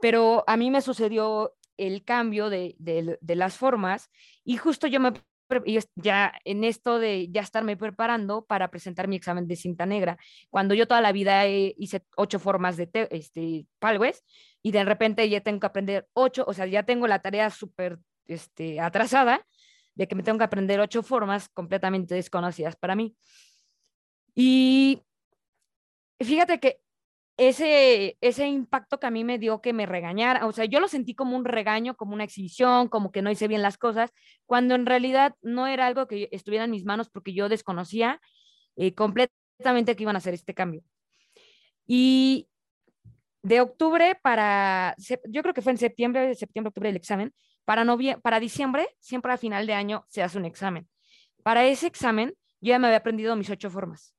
[0.00, 4.10] pero a mí me sucedió el cambio de, de, las formas
[4.44, 5.12] y justo yo me
[5.96, 10.18] ya en esto de ya estarme preparando para presentar mi examen de cinta negra,
[10.50, 14.24] cuando yo toda la vida hice ocho formas de este, palwes
[14.62, 17.98] y de repente ya tengo que aprender ocho, o sea, ya tengo la tarea súper
[18.26, 19.46] este, atrasada
[19.94, 23.16] de que me tengo que aprender ocho formas completamente desconocidas para mí.
[24.34, 25.02] Y
[26.18, 26.80] fíjate que
[27.36, 30.88] ese, ese impacto que a mí me dio que me regañara, o sea, yo lo
[30.88, 34.12] sentí como un regaño, como una exhibición, como que no hice bien las cosas,
[34.46, 38.20] cuando en realidad no era algo que estuviera en mis manos porque yo desconocía
[38.76, 40.82] eh, completamente que iban a hacer este cambio.
[41.86, 42.48] Y
[43.42, 44.94] de octubre para,
[45.28, 47.84] yo creo que fue en septiembre, de septiembre, octubre el examen, para,
[48.22, 50.88] para diciembre, siempre a final de año se hace un examen.
[51.42, 54.14] Para ese examen, yo ya me había aprendido mis ocho formas.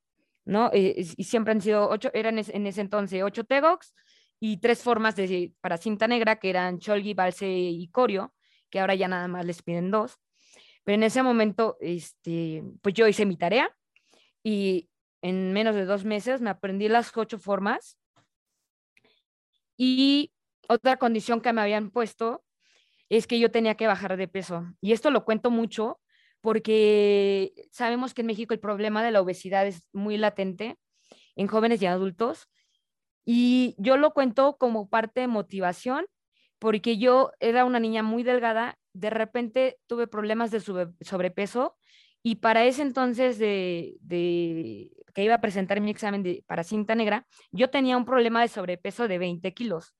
[0.45, 0.69] ¿No?
[0.73, 3.93] Eh, y siempre han sido ocho, eran en ese entonces ocho Tegox
[4.39, 8.33] y tres formas de, para cinta negra que eran Cholgi, Balse y Corio,
[8.69, 10.17] que ahora ya nada más les piden dos.
[10.83, 13.73] Pero en ese momento, este, pues yo hice mi tarea
[14.43, 14.89] y
[15.21, 17.97] en menos de dos meses me aprendí las ocho formas.
[19.77, 20.33] Y
[20.67, 22.43] otra condición que me habían puesto
[23.07, 24.65] es que yo tenía que bajar de peso.
[24.81, 26.01] Y esto lo cuento mucho
[26.43, 30.77] porque sabemos que en México el problema de la obesidad es muy latente
[31.37, 32.49] en jóvenes y adultos.
[33.23, 36.05] Y yo lo cuento como parte de motivación,
[36.59, 41.77] porque yo era una niña muy delgada, de repente tuve problemas de sobrepeso
[42.21, 43.95] y para ese entonces de,
[45.13, 48.49] que iba a presentar mi examen de, para cinta negra, yo tenía un problema de
[48.49, 49.95] sobrepeso de 20 kilos.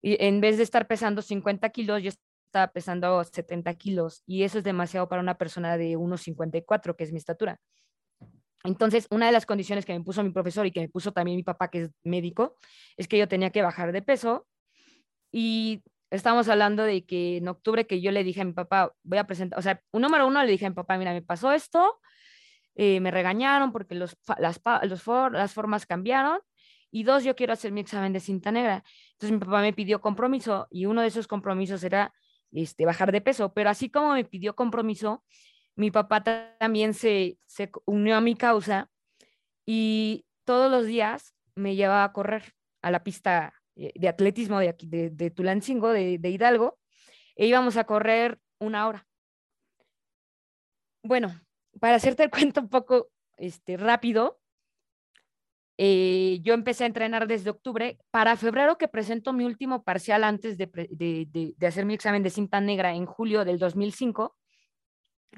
[0.00, 2.10] Y en vez de estar pesando 50 kilos, yo
[2.50, 7.12] estaba pesando 70 kilos y eso es demasiado para una persona de 1,54, que es
[7.12, 7.60] mi estatura.
[8.64, 11.36] Entonces, una de las condiciones que me puso mi profesor y que me puso también
[11.36, 12.58] mi papá, que es médico,
[12.96, 14.46] es que yo tenía que bajar de peso
[15.30, 19.18] y estamos hablando de que en octubre que yo le dije a mi papá, voy
[19.18, 21.52] a presentar, o sea, un número uno le dije a mi papá, mira, me pasó
[21.52, 22.00] esto,
[22.74, 26.40] eh, me regañaron porque los, las, los las formas cambiaron,
[26.90, 28.82] y dos, yo quiero hacer mi examen de cinta negra.
[29.12, 32.12] Entonces mi papá me pidió compromiso y uno de esos compromisos era
[32.52, 35.24] este, bajar de peso, pero así como me pidió compromiso,
[35.76, 36.22] mi papá
[36.58, 37.38] también se,
[37.84, 38.90] unió a mi causa
[39.64, 44.68] y todos los días me llevaba a correr a la pista eh, de atletismo de
[44.68, 46.78] aquí, de, Tulancingo, de, de Hidalgo,
[47.36, 49.06] e íbamos a correr una hora.
[51.02, 51.40] Bueno,
[51.78, 54.39] para hacerte el cuento un poco este, rápido,
[55.82, 57.98] eh, yo empecé a entrenar desde octubre.
[58.10, 62.92] Para febrero, que presento mi último parcial antes de, hacer mi examen de cinta negra
[62.92, 64.36] en julio del 2005,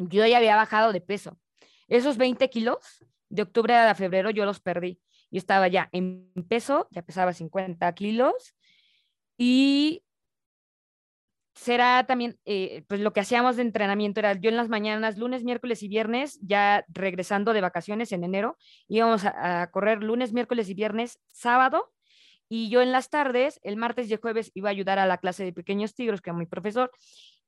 [0.01, 1.39] yo ya había bajado de peso.
[1.87, 5.01] Esos 20 kilos de octubre a febrero yo los perdí.
[5.31, 8.57] Yo estaba ya en peso, ya pesaba 50 kilos
[9.39, 10.03] y
[11.55, 15.45] será también, eh, pues lo que hacíamos de entrenamiento era yo en las mañanas, lunes,
[15.45, 18.57] miércoles y viernes, ya regresando de vacaciones en enero,
[18.89, 21.93] íbamos a, correr lunes, miércoles y viernes, sábado,
[22.49, 25.19] y yo en las tardes, el martes y el jueves iba a ayudar a la
[25.19, 26.91] clase de pequeños tigros, que era mi profesor,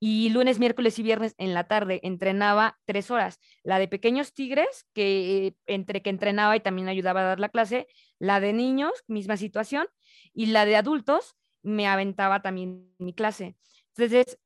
[0.00, 3.38] y lunes, miércoles y viernes en la tarde entrenaba tres horas.
[3.62, 7.86] La de pequeños tigres, que entre que entrenaba y también ayudaba a dar la clase,
[8.18, 9.86] la de niños, misma situación,
[10.32, 13.56] y la de adultos, me aventaba también mi clase.
[13.96, 14.38] Entonces,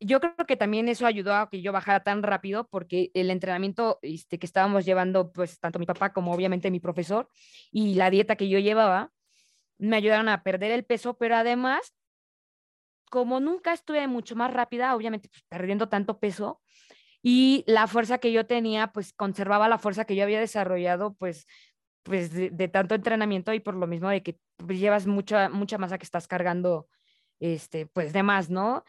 [0.00, 3.98] yo creo que también eso ayudó a que yo bajara tan rápido porque el entrenamiento
[4.02, 7.28] este, que estábamos llevando, pues tanto mi papá como obviamente mi profesor
[7.70, 9.12] y la dieta que yo llevaba,
[9.78, 11.94] me ayudaron a perder el peso, pero además,
[13.10, 16.60] como nunca estuve mucho más rápida, obviamente pues, perdiendo tanto peso
[17.22, 21.46] y la fuerza que yo tenía, pues conservaba la fuerza que yo había desarrollado, pues
[22.02, 25.98] pues de, tanto entrenamiento y por lo mismo de que pues, llevas mucha, mucha masa
[25.98, 26.88] que estás cargando
[27.40, 28.84] este, pues de más, ¿no?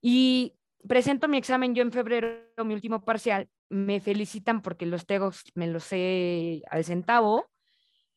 [0.00, 0.54] Y
[0.88, 5.66] presento mi examen yo en febrero, mi último parcial, me felicitan porque los tegos me
[5.66, 7.50] los sé al centavo,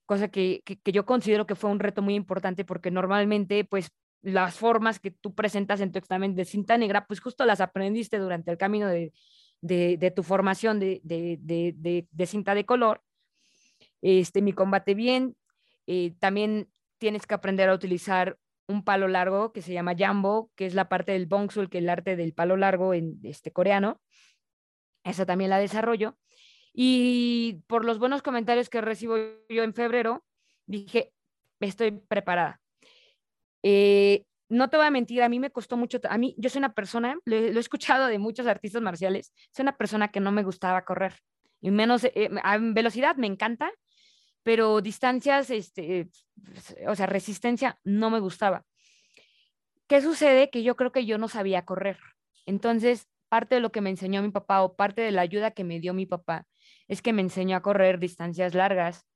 [0.05, 4.55] cosa que, que, yo considero que fue un reto muy importante porque normalmente pues las
[4.55, 8.51] formas que tú presentas en tu examen de cinta negra, pues justo las aprendiste durante
[8.51, 9.13] el camino de,
[9.61, 13.01] de, de tu formación de, de, cinta de color.
[14.01, 15.35] Este, mi combate bien,
[15.87, 20.65] eh, también tienes que aprender a utilizar un palo largo que se llama jambo, que
[20.65, 24.01] es la parte del bongsul, que es el arte del palo largo en este coreano.
[25.03, 26.17] Esa también la desarrollo.
[26.73, 29.17] Y por los buenos comentarios que recibo
[29.49, 30.25] yo en febrero,
[30.65, 31.13] dije,
[31.59, 32.59] estoy preparada.
[33.63, 36.59] Eh, no te voy a mentir, a mí me costó mucho, a mí, yo soy
[36.59, 40.43] una persona, lo, he escuchado de muchos artistas marciales, soy una persona que no me
[40.43, 41.15] gustaba correr,
[41.61, 43.71] y menos eh, en velocidad me encanta,
[44.45, 46.07] pero distancias, este,
[46.87, 48.63] o sea, resistencia no me gustaba.
[49.87, 50.51] ¿Qué sucede?
[50.51, 51.97] Que yo creo que yo no sabía correr.
[52.45, 55.63] Entonces, parte de lo que me enseñó mi papá o parte de la ayuda que
[55.63, 56.45] me dio mi papá
[56.87, 59.07] es que me enseñó a correr distancias largas.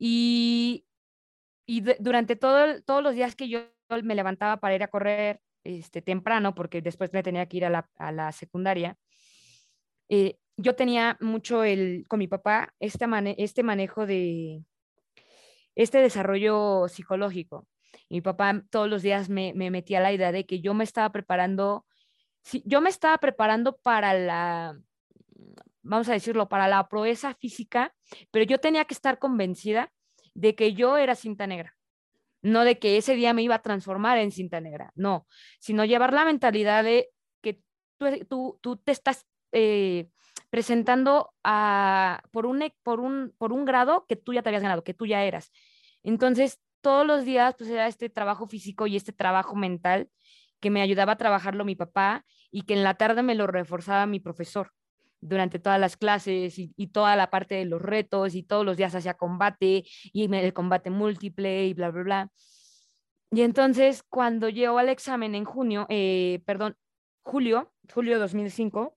[0.00, 0.84] Y,
[1.64, 3.60] y durante todo, todos los días que yo
[4.02, 7.70] me levantaba para ir a correr este, temprano, porque después me tenía que ir a
[7.70, 8.98] la, a la secundaria,
[10.08, 13.06] eh, yo tenía mucho el, con mi papá este,
[13.38, 14.62] este manejo de,
[15.76, 17.68] este desarrollo psicológico.
[18.08, 21.10] Mi papá todos los días me, me metía la idea de que yo me estaba
[21.10, 21.86] preparando,
[22.42, 24.78] si, yo me estaba preparando para la,
[25.82, 27.94] vamos a decirlo, para la proeza física,
[28.30, 29.92] pero yo tenía que estar convencida
[30.34, 31.76] de que yo era cinta negra,
[32.42, 35.26] no de que ese día me iba a transformar en cinta negra, no,
[35.58, 37.10] sino llevar la mentalidad de
[37.42, 37.60] que
[37.98, 40.08] tú, tú, tú te estás eh,
[40.50, 45.50] presentando un, por un grado que tú ya te habías ganado, que tú ya eras.
[46.02, 50.08] Entonces, todos los días, pues era este trabajo físico y este trabajo mental
[50.60, 54.06] que me ayudaba a trabajarlo mi papá y que en la tarde me lo reforzaba
[54.06, 54.72] mi profesor
[55.20, 58.94] durante todas las clases y, toda la parte de los retos y todos los días
[58.94, 62.30] hacía combate y el combate múltiple y bla, bla, bla.
[63.30, 66.76] Y entonces cuando llegó al examen en junio, eh, perdón,
[67.22, 68.96] julio, julio 2005,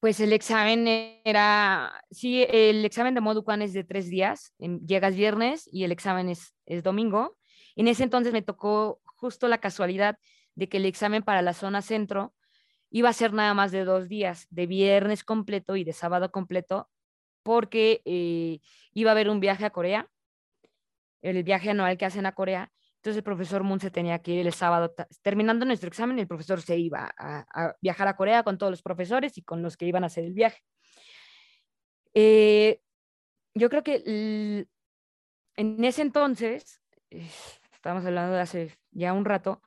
[0.00, 0.88] pues el examen
[1.24, 6.30] era, sí, el examen de Moducan es de tres días, llegas viernes y el examen
[6.30, 7.36] es, es domingo.
[7.76, 10.16] En ese entonces me tocó justo la casualidad
[10.54, 12.34] de que el examen para la zona centro
[12.90, 16.88] iba a ser nada más de dos días, de viernes completo y de sábado completo,
[17.42, 18.60] porque eh,
[18.92, 20.08] iba a haber un viaje a Corea,
[21.20, 24.46] el viaje anual que hacen a Corea, entonces el profesor Moon se tenía que ir
[24.46, 28.70] el sábado, terminando nuestro examen, el profesor se iba a, viajar a Corea con todos
[28.70, 30.62] los profesores y con los que iban a hacer el viaje.
[32.12, 32.82] Eh,
[33.54, 34.66] yo creo que
[35.56, 36.82] en ese entonces,
[37.72, 39.62] estamos hablando de hace ya un rato,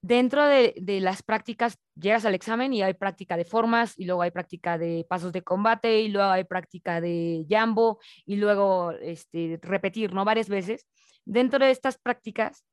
[0.00, 4.30] dentro de, las prácticas llegas al examen y hay práctica de formas y luego hay
[4.30, 10.12] práctica de pasos de combate y luego hay práctica de jambo y luego este, repetir,
[10.12, 10.24] ¿no?
[10.24, 10.86] Varias veces.
[11.24, 12.64] Dentro de estas prácticas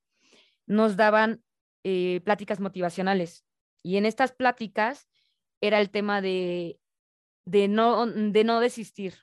[0.68, 1.44] nos daban
[1.84, 3.46] eh, pláticas motivacionales
[3.84, 5.08] y en estas pláticas
[5.62, 6.80] era el tema de,
[7.46, 9.16] de, no, de no desistir.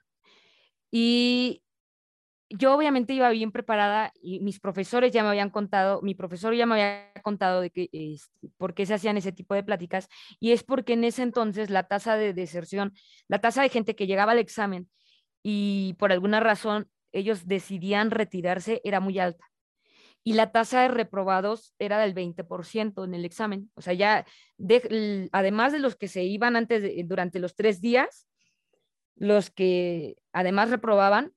[0.90, 1.61] Y
[2.56, 6.66] yo obviamente iba bien preparada y mis profesores ya me habían contado, mi profesor ya
[6.66, 10.52] me había contado de que, este, por qué se hacían ese tipo de pláticas y
[10.52, 12.92] es porque en ese entonces la tasa de deserción,
[13.28, 14.88] la tasa de gente que llegaba al examen
[15.42, 19.46] y por alguna razón ellos decidían retirarse era muy alta.
[20.24, 23.72] Y la tasa de reprobados era del 20% en el examen.
[23.74, 24.24] O sea, ya,
[25.32, 28.28] además de los que se iban antes, durante los tres días,
[29.16, 31.32] los que además reprobaban,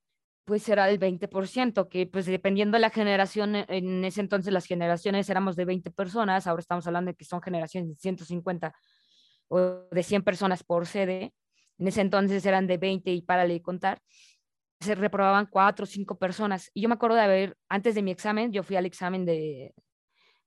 [0.46, 4.66] pues era del 20%, que pues dependiendo de la generación, e, en ese entonces las
[4.66, 8.74] generaciones éramos de 20 personas, ahora estamos hablando de que son generaciones de 150
[9.48, 9.60] o
[9.92, 11.34] de 100 personas por sede,
[11.78, 14.02] en ese entonces eran de 20 y para de contar,
[14.80, 16.70] se reprobaban cuatro o cinco personas.
[16.74, 19.74] Y yo me acuerdo de haber, antes de mi examen, yo fui al examen de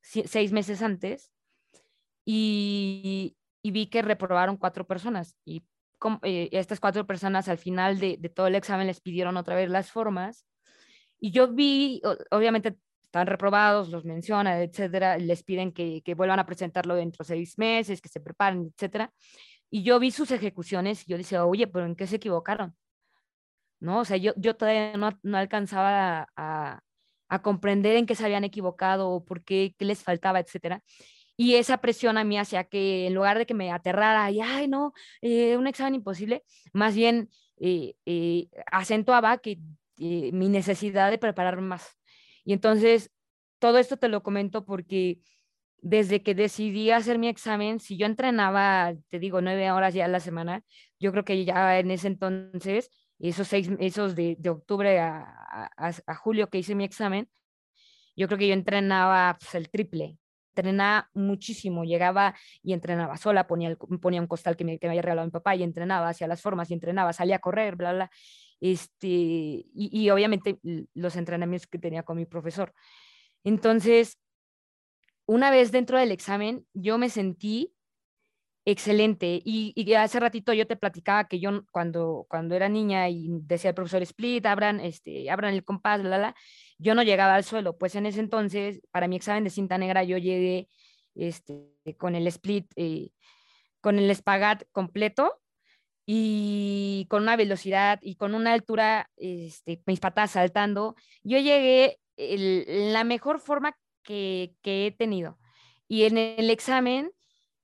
[0.00, 1.32] seis meses antes
[2.24, 5.62] y, vi que reprobaron cuatro personas y
[6.22, 9.90] eh, estas cuatro personas al final de, todo el examen les pidieron otra vez las
[9.90, 10.46] formas
[11.20, 12.76] y yo vi, obviamente
[13.08, 18.02] están reprobados, los mencionan, etcétera, les piden que, vuelvan a presentarlo dentro de seis meses,
[18.02, 19.12] que se preparen, etcétera.
[19.70, 22.76] Y yo vi sus ejecuciones y yo decía, oye, pero ¿en qué se equivocaron?
[23.80, 24.00] ¿No?
[24.00, 26.80] O sea, yo, yo todavía no, alcanzaba a,
[27.28, 30.82] a, comprender en qué se habían equivocado o por qué, qué les faltaba, etcétera.
[31.40, 34.66] Y esa presión a mí hacía que en lugar de que me aterrara y, ay,
[34.66, 39.60] no, eh, un examen imposible, más bien eh, eh, acentuaba que
[39.98, 41.96] mi necesidad de prepararme más.
[42.44, 43.12] Y entonces,
[43.60, 45.20] todo esto te lo comento porque
[45.80, 50.08] desde que decidí hacer mi examen, si yo entrenaba, te digo, nueve horas ya a
[50.08, 50.64] la semana,
[50.98, 56.50] yo creo que ya en ese entonces, esos seis, esos de, octubre a, a, julio
[56.50, 57.28] que hice mi examen,
[58.16, 60.18] yo creo que yo entrenaba pues, el triple,
[60.58, 65.02] entrenaba muchísimo, llegaba y entrenaba sola, ponía, ponía un costal que me, que me había
[65.02, 68.10] regalado mi papá y entrenaba, hacía las formas y entrenaba, salía a correr, bla, bla.
[68.60, 70.58] Este, y, y obviamente
[70.94, 72.72] los entrenamientos que tenía con mi profesor.
[73.44, 74.18] Entonces,
[75.26, 77.74] una vez dentro del examen, yo me sentí
[78.70, 79.40] excelente.
[79.44, 83.74] Y, hace ratito yo te platicaba que yo cuando, cuando era niña y decía el
[83.74, 86.34] profesor Split, abran, este, abran el compás, bla, bla,
[86.78, 87.76] yo no llegaba al suelo.
[87.76, 90.68] Pues en ese entonces, para mi examen de cinta negra, yo llegué
[91.14, 93.10] este, con el split, eh,
[93.80, 95.40] con el espagat completo
[96.06, 100.94] y con una velocidad y con una altura, este, mis patas saltando.
[101.22, 105.38] Yo llegué la mejor forma que he tenido.
[105.86, 107.10] Y en el examen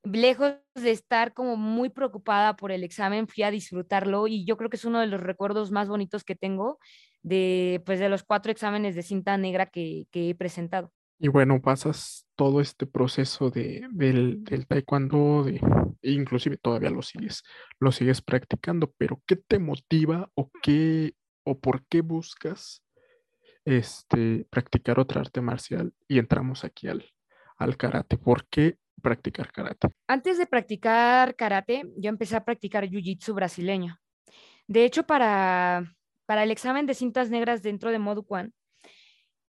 [0.05, 4.71] lejos de estar como muy preocupada por el examen, fui a disfrutarlo y yo creo
[4.71, 6.79] que es uno de los recuerdos más bonitos que tengo
[7.25, 10.93] de, pues, de los cuatro exámenes de cinta negra que, he presentado.
[11.19, 15.61] Y bueno, pasas todo este proceso de, del, del, taekwondo, de,
[16.03, 17.43] inclusive todavía lo sigues,
[17.81, 21.15] lo sigues practicando, pero ¿qué te motiva o qué
[21.45, 22.83] o por qué buscas
[23.65, 25.95] este, practicar otra arte marcial?
[26.07, 27.05] Y entramos aquí al,
[27.57, 28.19] al karate.
[28.19, 29.89] ¿Por qué practicar karate?
[30.09, 33.99] Antes de practicar karate, yo empecé a practicar jiu-jitsu brasileño.
[34.67, 35.95] De hecho, para,
[36.27, 38.53] para el examen de cintas negras dentro de Moduquan,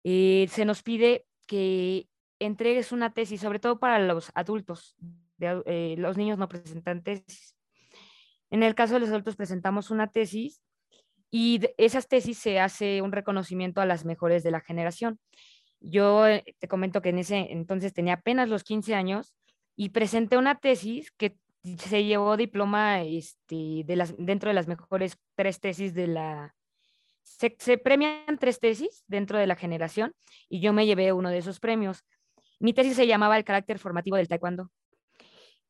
[0.04, 2.08] eh, se nos pide que
[2.40, 4.96] entregues una tesis, sobre todo para los adultos.
[5.40, 7.56] Eh, los niños no presentan tesis.
[8.50, 10.62] En el caso de los adultos presentamos una tesis
[11.32, 15.20] y de esas tesis se hace un reconocimiento a las mejores de la generación.
[15.80, 19.34] Yo eh, te comento que en ese entonces tenía apenas los 15 años
[19.76, 21.36] y presenté una tesis que
[21.78, 26.55] se llevó diploma este, de las, dentro de las mejores tres tesis de la...
[27.26, 30.16] Se, premian tres tesis dentro de la generación
[30.48, 32.06] y yo me llevé uno de esos premios.
[32.60, 34.72] Mi tesis se llamaba El carácter formativo del taekwondo.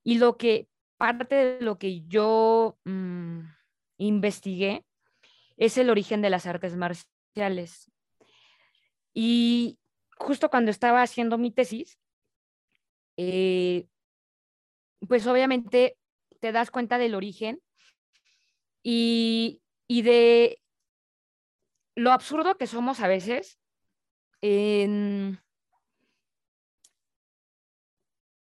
[0.04, 3.40] Y lo que, parte de lo que yo mm,
[3.98, 4.86] investigué
[5.58, 7.90] es el origen de las artes marciales.
[9.14, 9.80] Y
[10.18, 11.98] justo cuando estaba haciendo mi tesis,
[13.18, 13.88] eh,
[15.08, 15.98] pues obviamente
[16.42, 17.62] te das cuenta del origen
[18.84, 20.60] y, de
[21.96, 23.60] lo absurdo que somos a veces
[24.42, 25.40] en,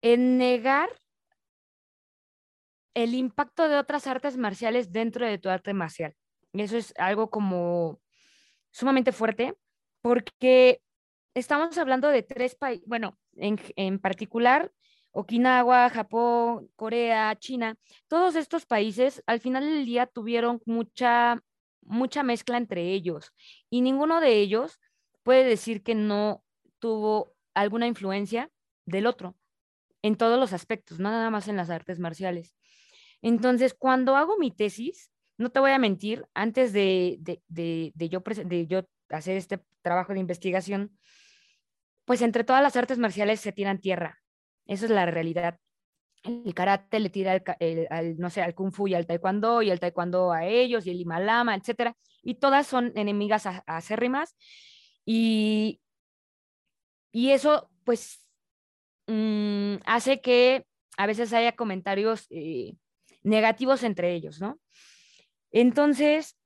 [0.03, 0.91] en negar
[2.95, 6.15] el impacto de otras artes marciales dentro de tu arte marcial.
[6.53, 8.01] Y eso es algo como
[8.71, 9.55] sumamente fuerte
[10.01, 10.81] porque
[11.35, 14.73] estamos hablando de tres países, bueno, en, particular,
[15.11, 17.77] Okinawa, Japón, Corea, China,
[18.09, 21.43] todos estos países al final del día tuvieron mucha,
[21.87, 23.33] mucha mezcla entre ellos
[23.71, 24.81] y ninguno de ellos
[25.23, 26.45] puede decir que no
[26.79, 28.51] tuvo alguna influencia
[28.85, 29.37] del otro
[30.03, 32.55] en todos los aspectos, no nada más en las artes marciales.
[33.23, 38.23] Entonces, cuando hago mi tesis, no te voy a mentir, antes de, de, de yo
[39.09, 40.97] hacer este trabajo de investigación,
[42.05, 44.21] pues entre todas las artes marciales se tiran tierra.
[44.67, 45.59] Esa es la realidad.
[46.27, 47.43] El karate le tira
[47.91, 50.91] al, no sé, al kung fu y al taekwondo, y el taekwondo a ellos, y
[50.91, 51.97] el himalama, etcétera.
[52.23, 54.37] Y todas son enemigas acérrimas.
[55.05, 55.81] Y,
[57.13, 58.27] y eso, pues,
[59.07, 60.67] mm, hace que
[60.97, 62.75] a veces haya comentarios eh,
[63.23, 64.59] negativos entre ellos, ¿no?
[65.53, 66.37] Entonces,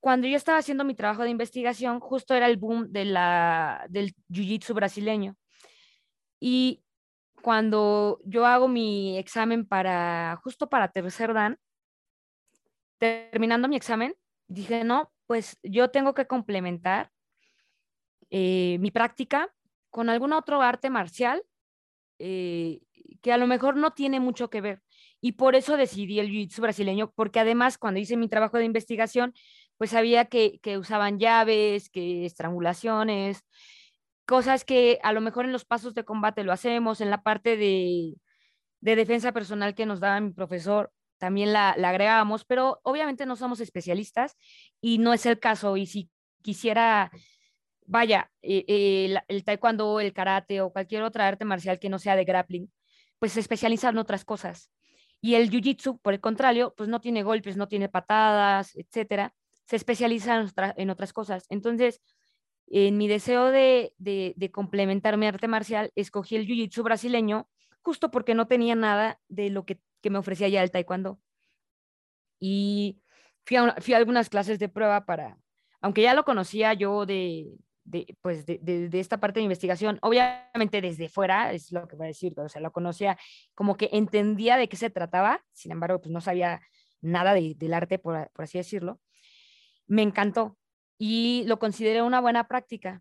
[0.00, 4.14] cuando yo estaba haciendo mi trabajo de investigación, justo era el boom de la, del
[4.28, 5.36] jiu-jitsu brasileño.
[6.40, 6.82] Y
[7.48, 11.58] cuando yo hago mi examen para, justo para tercer dan,
[12.98, 14.14] terminando mi examen,
[14.48, 17.10] dije, no, pues yo tengo que complementar
[18.28, 19.48] eh, mi práctica
[19.88, 21.42] con algún otro arte marcial
[22.18, 22.80] eh,
[23.22, 24.82] que a lo mejor no tiene mucho que ver.
[25.22, 29.32] Y por eso decidí el jiu-jitsu brasileño, porque además cuando hice mi trabajo de investigación,
[29.78, 33.42] pues sabía que, usaban llaves, que estrangulaciones,
[34.28, 37.56] cosas que a lo mejor en los pasos de combate lo hacemos, en la parte
[37.56, 38.14] de,
[38.80, 44.36] defensa personal que nos daba mi profesor, también la, agregábamos, pero obviamente no somos especialistas
[44.82, 45.78] y no es el caso.
[45.78, 46.10] Y si
[46.42, 47.10] quisiera,
[47.86, 51.98] vaya, eh, eh, el, el, taekwondo, el karate o cualquier otra arte marcial que no
[51.98, 52.70] sea de grappling,
[53.18, 54.70] pues se especializa en otras cosas.
[55.22, 59.34] Y el jiu-jitsu, por el contrario, pues no tiene golpes, no tiene patadas, etcétera
[59.68, 61.44] se especializa en, otras cosas.
[61.50, 62.00] Entonces,
[62.70, 63.92] en mi deseo de,
[64.52, 67.48] complementar mi arte marcial, escogí el jiu-jitsu brasileño
[67.82, 71.20] justo porque no tenía nada de lo que, me ofrecía ya el taekwondo.
[72.38, 73.02] Y
[73.44, 75.38] fui a, algunas clases de prueba para,
[75.80, 77.58] aunque ya lo conocía yo de,
[78.22, 82.38] pues de, esta parte de investigación, obviamente desde fuera, es lo que voy a decir,
[82.38, 83.18] o sea, lo conocía,
[83.54, 86.60] como que entendía de qué se trataba, sin embargo, pues no sabía
[87.00, 89.00] nada del arte, por, así decirlo
[89.88, 90.56] me encantó
[90.98, 93.00] y lo consideré una buena práctica,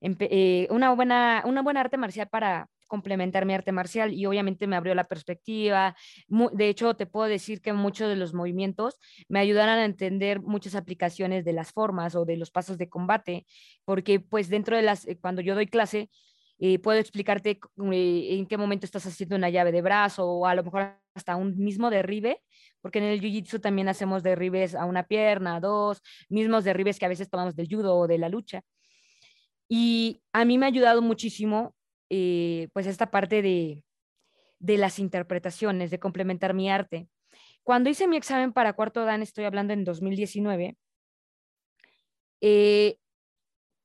[0.00, 4.76] eh, una, buena, una buena arte marcial para complementar mi arte marcial y obviamente me
[4.76, 5.94] abrió la perspectiva.
[6.28, 10.74] De hecho, te puedo decir que muchos de los movimientos me ayudaron a entender muchas
[10.74, 13.46] aplicaciones de las formas o de los pasos de combate,
[13.84, 16.10] porque pues dentro de las, eh, cuando yo doy clase,
[16.60, 20.64] eh, puedo explicarte en qué momento estás haciendo una llave de brazo o a lo
[20.64, 22.42] mejor hasta un mismo derribe
[22.80, 27.06] porque en el jiu-jitsu también hacemos derribes a una pierna, a dos, mismos derribes que
[27.06, 28.62] a veces tomamos del judo o de la lucha.
[29.68, 31.74] Y a mí me ha ayudado muchísimo,
[32.10, 33.82] eh, pues, esta parte de,
[34.58, 37.08] de las interpretaciones, de complementar mi arte.
[37.62, 40.76] Cuando hice mi examen para cuarto dan, estoy hablando en 2019,
[42.40, 42.96] eh,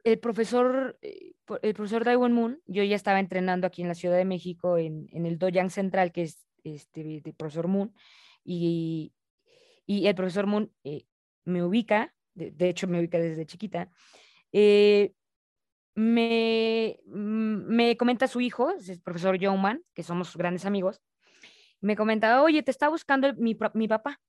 [0.03, 4.17] el profesor, eh, el profesor Daiwon Moon, yo ya estaba entrenando aquí en la Ciudad
[4.17, 7.93] de México en, en el Dojang Central, que es este, de profesor Moon,
[8.43, 9.13] y,
[9.87, 11.05] el profesor Moon eh,
[11.45, 13.89] me ubica, de, hecho me ubica desde chiquita,
[14.51, 15.13] eh,
[15.95, 21.01] me, mm, me comenta su hijo, el profesor John que somos grandes amigos,
[21.81, 24.19] me comenta, oye, te está buscando mi, mi, papá.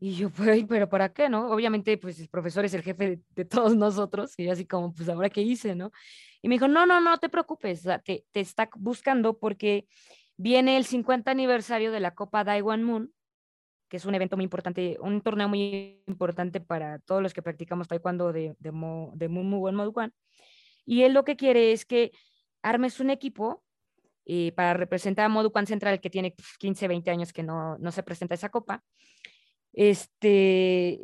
[0.00, 1.50] Y yo, pues, pero ¿para qué, no?
[1.50, 5.28] Obviamente, pues el profesor es el jefe de, todos nosotros, y así como, pues ahora
[5.28, 5.92] qué hice, ¿no?
[6.42, 9.86] Y me dijo, no, no, no te preocupes, te, te está buscando porque
[10.36, 13.12] viene el 50 aniversario de la Copa Daiwan Moon,
[13.94, 17.86] que es un evento muy importante, un torneo muy importante para todos los que practicamos
[17.86, 20.10] taekwondo de, de, Mo, de.
[20.84, 22.10] Y él lo que quiere es que
[22.60, 23.62] armes un equipo
[24.26, 28.02] eh, para representar a Moducan Central, que tiene 15, 20 años que no, no se
[28.02, 28.82] presenta esa copa,
[29.72, 31.00] este,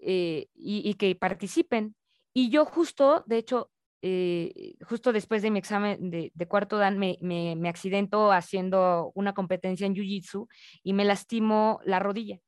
[0.00, 1.96] eh, y, que participen.
[2.32, 7.18] Y yo justo, de hecho, eh, justo después de mi examen de, cuarto dan, me,
[7.20, 10.48] me, accidento haciendo una competencia en Jiu-Jitsu
[10.82, 12.38] y me lastimo la rodilla.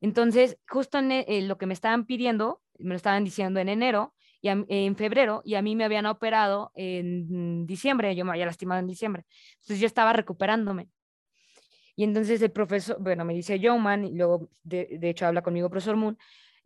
[0.00, 4.50] Entonces, justo eh, lo que me estaban pidiendo, me lo estaban diciendo en enero y
[4.50, 8.86] en febrero, y a mí me habían operado en diciembre, yo me había lastimado en
[8.86, 9.26] diciembre.
[9.56, 10.88] Entonces yo estaba recuperándome.
[11.96, 15.68] Y entonces el profesor, bueno, me dice Joman, y luego de, de hecho habla conmigo
[15.68, 16.16] profesor Moon,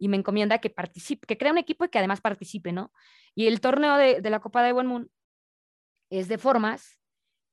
[0.03, 2.93] y me encomienda que participe, que crea un equipo y que además participe, ¿no?
[3.37, 5.09] Y el torneo de, la Copa de Buen Moon
[6.11, 6.99] es de formas,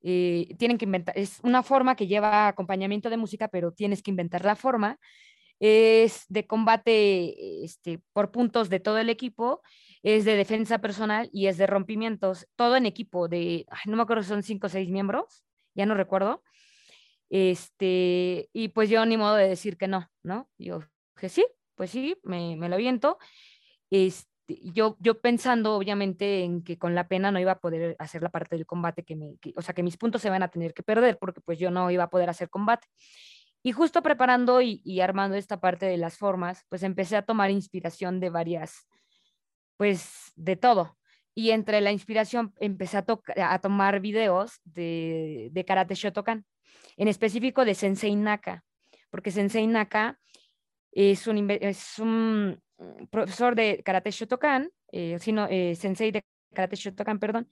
[0.02, 4.10] eh, tienen que inventar, es una forma que lleva acompañamiento de música, pero tienes que
[4.10, 4.98] inventar la forma.
[5.60, 9.62] es de combate este, por puntos de todo el equipo,
[10.02, 14.24] es de defensa personal y es de rompimientos, todo en equipo de, no me acuerdo,
[14.24, 15.44] son cinco o seis miembros,
[15.76, 16.42] ya no recuerdo.
[17.30, 20.50] Este, y pues yo ni modo de decir que no, ¿no?
[20.58, 20.80] Yo
[21.16, 21.46] dije, sí,
[21.80, 23.18] pues sí, me, me lo aviento.
[23.90, 24.28] Este,
[24.74, 28.28] yo, yo pensando obviamente en que con la pena no iba a poder hacer la
[28.28, 30.84] parte del combate, que me, o sea, que mis puntos se van a tener que
[30.84, 32.86] perder porque pues yo no iba a poder hacer combate.
[33.64, 38.20] Y justo preparando y, armando esta parte de las formas, pues empecé a tomar inspiración
[38.20, 38.86] de varias,
[39.78, 40.98] pues de todo.
[41.34, 43.06] Y entre la inspiración empecé a,
[43.54, 46.46] a tomar videos de, de Karate Shotokan,
[46.98, 48.66] en específico de Sensei Naka,
[49.10, 50.20] porque Sensei Naka
[50.92, 52.62] es un, es un
[53.10, 56.24] profesor de Karate Shotokan, eh, sino, eh, Sensei de
[56.54, 57.48] Karate Shotokan, perdón,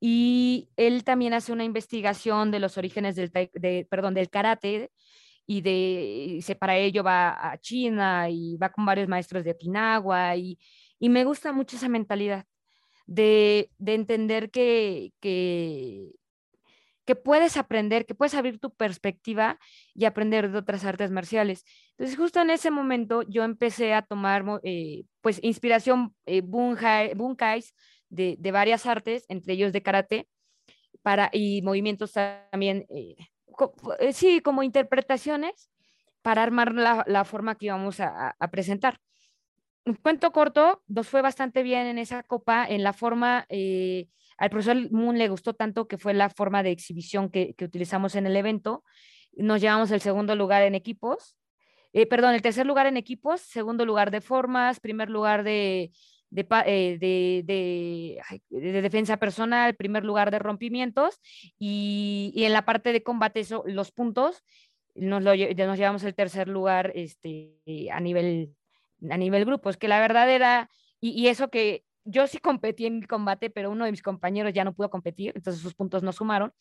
[0.00, 4.90] y él también hace una investigación de los orígenes del, de, perdón, del karate
[5.46, 10.58] y de para ello va a China y va con varios maestros de Okinawa y,
[11.00, 12.44] y me gusta mucho esa mentalidad
[13.06, 16.12] de, de entender que, que,
[17.08, 19.58] que, puedes aprender, que puedes abrir tu perspectiva
[19.94, 21.64] y aprender de otras artes marciales.
[21.92, 27.74] Entonces justo en ese momento yo empecé a tomar eh, pues inspiración eh, bunkais
[28.10, 30.28] de, de, varias artes, entre ellos de karate,
[31.02, 33.16] para, y movimientos también eh,
[34.00, 35.70] eh, sí, como interpretaciones
[36.22, 39.00] para armar la, forma que íbamos a, presentar.
[39.86, 44.08] Un cuento corto, nos fue bastante bien en esa copa, en la forma, eh,
[44.38, 48.26] al profesor Moon le gustó tanto que fue la forma de exhibición que, utilizamos en
[48.26, 48.84] el evento.
[49.36, 51.36] Nos llevamos el segundo lugar en equipos,
[51.92, 55.90] eh, perdón, el tercer lugar en equipos, segundo lugar de formas, primer lugar de,
[56.30, 58.20] eh, de,
[58.50, 61.18] de, defensa personal, primer lugar de rompimientos
[61.58, 64.44] y, en la parte de combate los puntos
[64.94, 67.56] nos, lo, nos llevamos el tercer lugar este,
[67.90, 68.54] a, nivel,
[69.10, 70.70] a nivel grupos, que la verdad era,
[71.00, 74.64] y, eso que yo sí competí en el combate, pero uno de mis compañeros ya
[74.64, 76.52] no pudo competir, entonces sus puntos no sumaron,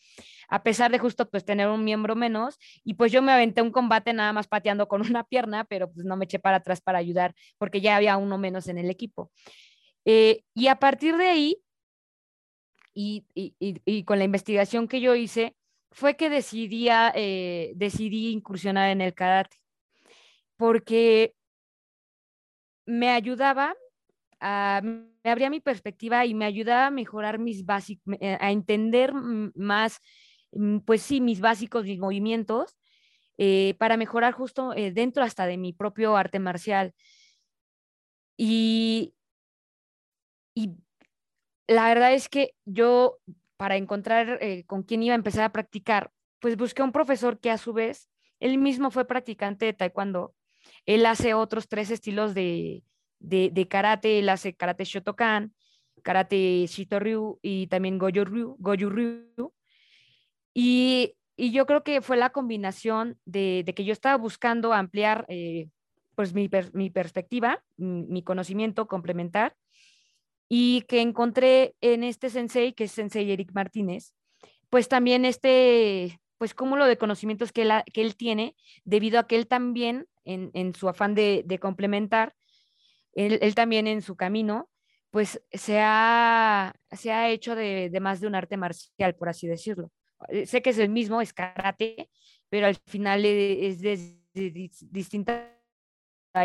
[0.50, 3.72] a pesar de justo pues tener un miembro menos, y pues yo me aventé un
[3.72, 7.00] combate nada más pateando con una pierna, pero pues no me eché para atrás para
[7.00, 9.32] ayudar porque ya había uno menos en el equipo.
[10.06, 11.58] Eh, y a partir de ahí,
[12.94, 15.56] y, y, con la investigación que yo hice,
[15.92, 19.58] fue que decidí, eh, decidí incursionar en el karate,
[20.56, 21.36] porque
[22.88, 23.76] me ayudaba
[25.28, 29.12] me abría mi perspectiva y me ayudaba a mejorar mis básicos, eh, a entender
[29.56, 30.00] más,
[30.54, 32.78] mm, pues sí, mis básicos, mis movimientos,
[33.38, 36.94] eh, para mejorar justo eh, dentro hasta de mi propio arte marcial.
[38.38, 39.14] Y,
[41.68, 43.18] la verdad es que yo,
[43.58, 47.58] para encontrar con quién iba a empezar a practicar, pues busqué un profesor que a
[47.58, 48.10] su vez,
[48.40, 50.34] él mismo fue practicante de taekwondo.
[50.86, 52.84] Él hace otros tres estilos de,
[53.20, 55.54] de, karate, él karate Shotokan,
[56.04, 58.56] karate Shito-ryu y también Goju-ryu.
[58.60, 59.54] Goju -ryu.
[60.54, 65.26] Y, y, yo creo que fue la combinación de, de que yo estaba buscando ampliar
[65.30, 65.70] eh,
[66.18, 69.56] pues mi, mi perspectiva, mi, conocimiento, complementar,
[70.50, 74.16] y que encontré en este sensei, que es sensei Eric Martínez,
[74.72, 79.36] pues también este, pues cúmulo de conocimientos que él, que él tiene, debido a que
[79.36, 82.34] él también, en, en su afán de, de complementar,
[83.18, 84.70] él, también en su camino,
[85.10, 89.92] pues se ha, se ha hecho de, más de un arte marcial, por así decirlo.
[90.30, 92.10] Eh, sé que es el mismo, es karate,
[92.50, 95.52] pero al final e, es, de, distinta.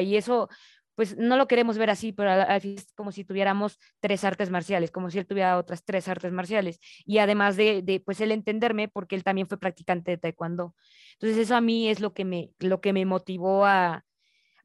[0.01, 0.49] Y eso,
[0.95, 4.49] pues no lo queremos ver así, pero al, final es como si tuviéramos tres artes
[4.49, 6.81] marciales, como si él tuviera otras tres artes marciales.
[7.05, 10.75] Y además de, de, pues él entenderme, porque él también fue practicante de taekwondo.
[11.15, 14.07] Entonces eso a mí es lo que me, lo que me motivó a,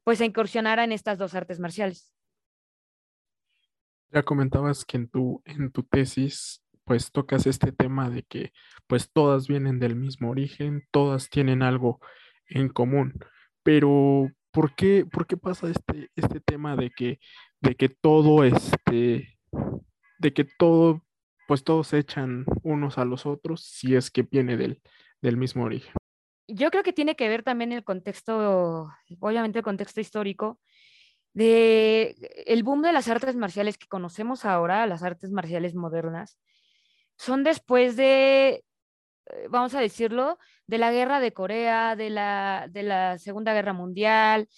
[0.08, 2.10] pues a incursionar en estas dos artes marciales.
[4.10, 8.54] Ya comentabas que en tu, en tu tesis pues tocas este tema de que
[8.86, 12.00] pues todas vienen del mismo origen, todas tienen algo
[12.46, 13.18] en común,
[13.62, 17.20] pero ¿por qué, por qué pasa este, este tema de que,
[17.60, 19.38] de que todo este,
[20.20, 21.04] de que todo,
[21.46, 24.80] pues todos se echan unos a los otros si es que viene del,
[25.20, 25.92] del mismo origen?
[26.48, 28.88] Yo creo que tiene que ver también el contexto,
[29.20, 30.58] obviamente el contexto histórico,
[31.34, 36.38] de el boom de las artes marciales que conocemos ahora, las artes marciales modernas,
[37.16, 38.64] son después de,
[39.26, 43.72] eh, vamos a decirlo, de la guerra de Corea, de la, de la Segunda Guerra
[43.72, 44.48] Mundial,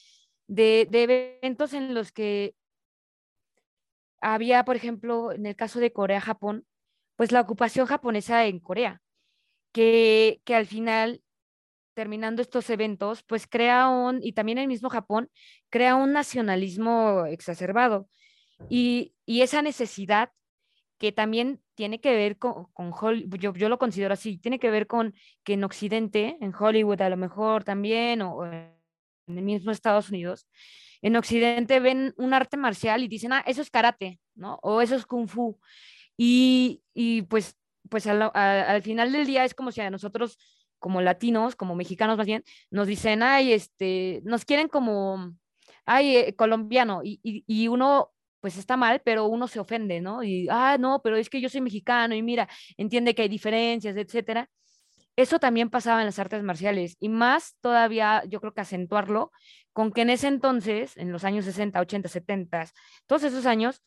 [0.46, 1.02] de, de
[1.42, 2.54] eventos en los que
[4.20, 6.66] había, por ejemplo, en el caso de Corea-Japón,
[7.16, 9.02] pues la ocupación japonesa en Corea,
[9.72, 11.22] que, que al final
[11.94, 15.30] terminando estos eventos, pues crea un, y también el mismo Japón,
[15.70, 18.08] crea un nacionalismo exacerbado.
[18.68, 20.30] Y, y esa necesidad
[20.98, 22.92] que también tiene que ver con, con
[23.38, 25.14] yo, yo, lo considero así, tiene que ver con
[25.44, 28.74] que en Occidente, en Hollywood a lo mejor también, o en
[29.26, 30.46] el mismo Estados Unidos,
[31.02, 34.58] en Occidente ven un arte marcial y dicen, ah, eso es karate, ¿no?
[34.62, 35.58] O eso es kung fu.
[36.16, 37.56] Y, y pues,
[37.88, 40.36] pues al, al, final del día es como si a nosotros,
[40.80, 45.34] como latinos, como mexicanos más bien, nos dicen, ay, este, nos quieren como,
[45.86, 47.02] ay, eh, colombiano.
[47.04, 48.10] Y, y, y uno
[48.40, 50.22] pues está mal, pero uno se ofende, ¿no?
[50.24, 53.96] Y, ah, no, pero es que yo soy mexicano y mira, entiende que hay diferencias,
[53.96, 54.50] etcétera.
[55.16, 59.32] Eso también pasaba en las artes marciales y más todavía, yo creo que acentuarlo
[59.72, 62.66] con que en ese entonces, en los años 60, 80, 70,
[63.06, 63.82] todos esos años,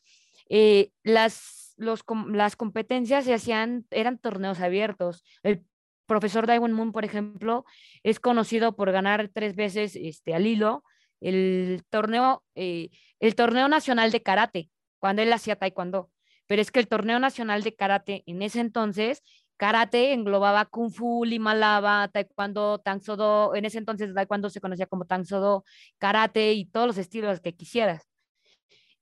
[0.48, 5.24] eh, las, los, las competencias se hacían, eran torneos abiertos.
[5.42, 5.64] El
[6.06, 7.64] profesor Daewon Moon, por ejemplo,
[8.02, 10.84] es conocido por ganar tres veces este, al hilo
[11.24, 16.10] el torneo, eh, el torneo nacional de karate, cuando él hacía taekwondo.
[16.46, 19.22] Pero es que el torneo nacional de karate en ese entonces,
[19.56, 23.54] karate englobaba kung fu, limalaba, taekwondo, tang do.
[23.54, 25.64] En ese entonces taekwondo se conocía como tang do,
[25.98, 28.06] karate y todos los estilos que quisieras.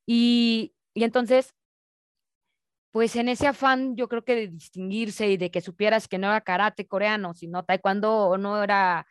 [0.07, 1.55] Y, y entonces,
[2.93, 6.29] pues en ese afán, yo creo que de distinguirse y de que supieras que no
[6.29, 9.07] era karate coreano, sino taekwondo o no era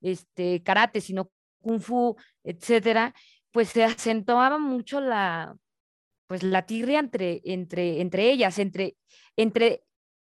[0.00, 1.30] este karate, sino
[1.60, 3.12] kung fu, etcétera,
[3.50, 5.56] pues se acentuaba mucho la,
[6.28, 8.96] pues la tirria entre, entre, entre ellas, entre,
[9.36, 9.82] entre,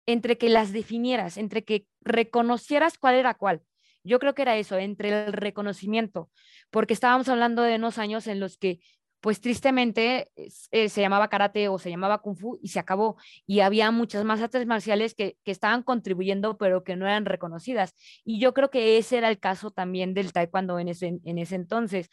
[0.05, 3.61] entre que las definieras, entre que reconocieras cuál era cuál.
[4.03, 6.29] Yo creo que era eso, entre el reconocimiento,
[6.69, 8.79] porque estábamos hablando de unos años en los que
[9.21, 10.31] pues tristemente
[10.71, 13.17] eh, se llamaba karate o se llamaba kung fu y se acabó.
[13.45, 17.93] Y había muchas más artes marciales que, que, estaban contribuyendo, pero que no eran reconocidas.
[18.23, 21.55] Y yo creo que ese era el caso también del taekwondo en ese, en ese
[21.55, 22.09] entonces.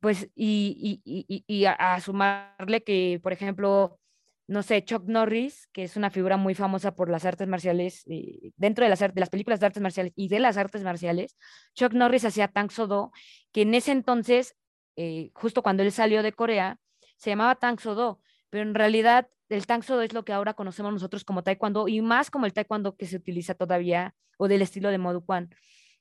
[0.00, 4.00] Pues, y, y, y, y a, sumarle que, por ejemplo,
[4.48, 8.50] no sé, Chuck Norris, que es una figura muy famosa por las artes marciales, eh,
[8.56, 11.36] dentro de las, de las películas de artes marciales y de las artes marciales,
[11.74, 13.12] Chuck Norris hacía Tang Sodo,
[13.52, 14.56] que en ese entonces
[14.96, 16.78] eh, justo cuando él salió de Corea,
[17.16, 18.20] se llamaba Tang Soo
[18.50, 22.02] pero en realidad el Tang Soo es lo que ahora conocemos nosotros como Taekwondo y
[22.02, 25.50] más como el Taekwondo que se utiliza todavía o del estilo de Modu Kwan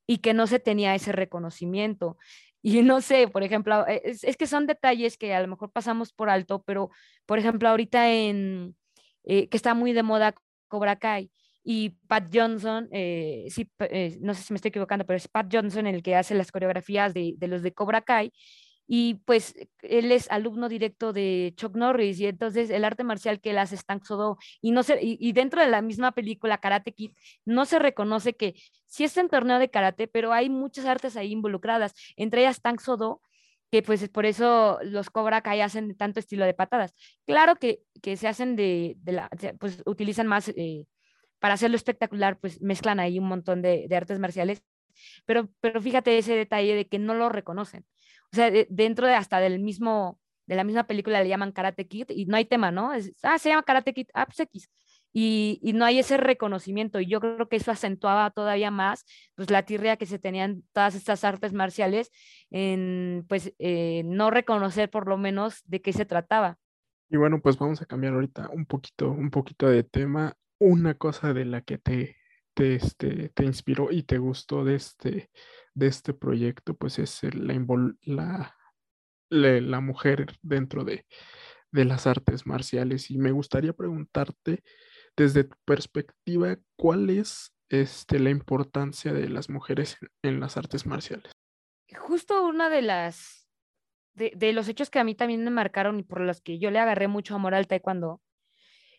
[0.07, 2.17] y que no se tenía ese reconocimiento.
[2.61, 6.11] Y no sé, por ejemplo, e, es, que son detalles que a lo mejor pasamos
[6.11, 6.89] por alto, pero
[7.25, 8.75] por ejemplo, ahorita en
[9.23, 10.35] eh, que está muy de moda
[10.67, 11.31] Cobra Kai
[11.63, 13.69] y Pat Johnson, eh, sí,
[14.19, 17.13] no sé si me estoy equivocando, pero es Pat Johnson el que hace las coreografías
[17.13, 18.33] de, de los de Cobra Kai
[18.93, 23.51] y pues él es alumno directo de Chuck Norris y entonces el arte marcial que
[23.51, 26.91] él hace es Tang Soo y no se, y, dentro de la misma película Karate
[26.91, 27.13] Kid
[27.45, 28.53] no se reconoce que
[28.87, 32.81] sí es un torneo de karate, pero hay muchas artes ahí involucradas, entre ellas Tang
[32.81, 33.21] Soo
[33.71, 36.93] que pues por eso los Cobra Kai hacen tanto estilo de patadas.
[37.25, 40.85] Claro que, que se hacen de, de la, pues utilizan más, eh,
[41.39, 44.61] para hacerlo espectacular, pues mezclan ahí un montón de, de artes marciales,
[45.25, 47.85] pero, pero fíjate ese detalle de que no lo reconocen.
[48.33, 52.07] O sea, dentro de hasta del mismo, de la misma película le llaman Karate Kid
[52.09, 52.91] y no hay tema, ¿no?
[53.23, 54.69] ah, se llama Karate Kid, ah, pues X.
[55.13, 57.01] Y, y, no hay ese reconocimiento.
[57.01, 59.05] Y yo creo que eso acentuaba todavía más
[59.35, 62.11] pues, la tirria que se tenían todas estas artes marciales
[62.49, 66.57] en pues eh, no reconocer por lo menos de qué se trataba.
[67.09, 70.37] Y bueno, pues vamos a cambiar ahorita un poquito, un poquito de tema.
[70.59, 72.15] Una cosa de la que te,
[72.53, 75.29] te, este, te inspiró y te gustó de este,
[75.73, 77.21] de este proyecto, pues es
[78.03, 78.55] la,
[79.29, 81.05] la, mujer dentro de,
[81.71, 83.09] de las artes marciales.
[83.09, 84.63] Y me gustaría preguntarte,
[85.15, 91.31] desde tu perspectiva, ¿cuál es este, la importancia de las mujeres en, las artes marciales?
[91.97, 93.47] Justo una de las,
[94.13, 96.71] de, de, los hechos que a mí también me marcaron y por los que yo
[96.71, 98.21] le agarré mucho amor al taekwondo,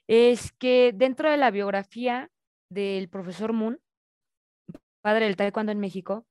[0.07, 2.30] es que dentro de la biografía
[2.72, 3.80] del profesor Moon,
[5.00, 6.26] padre del taekwondo en México,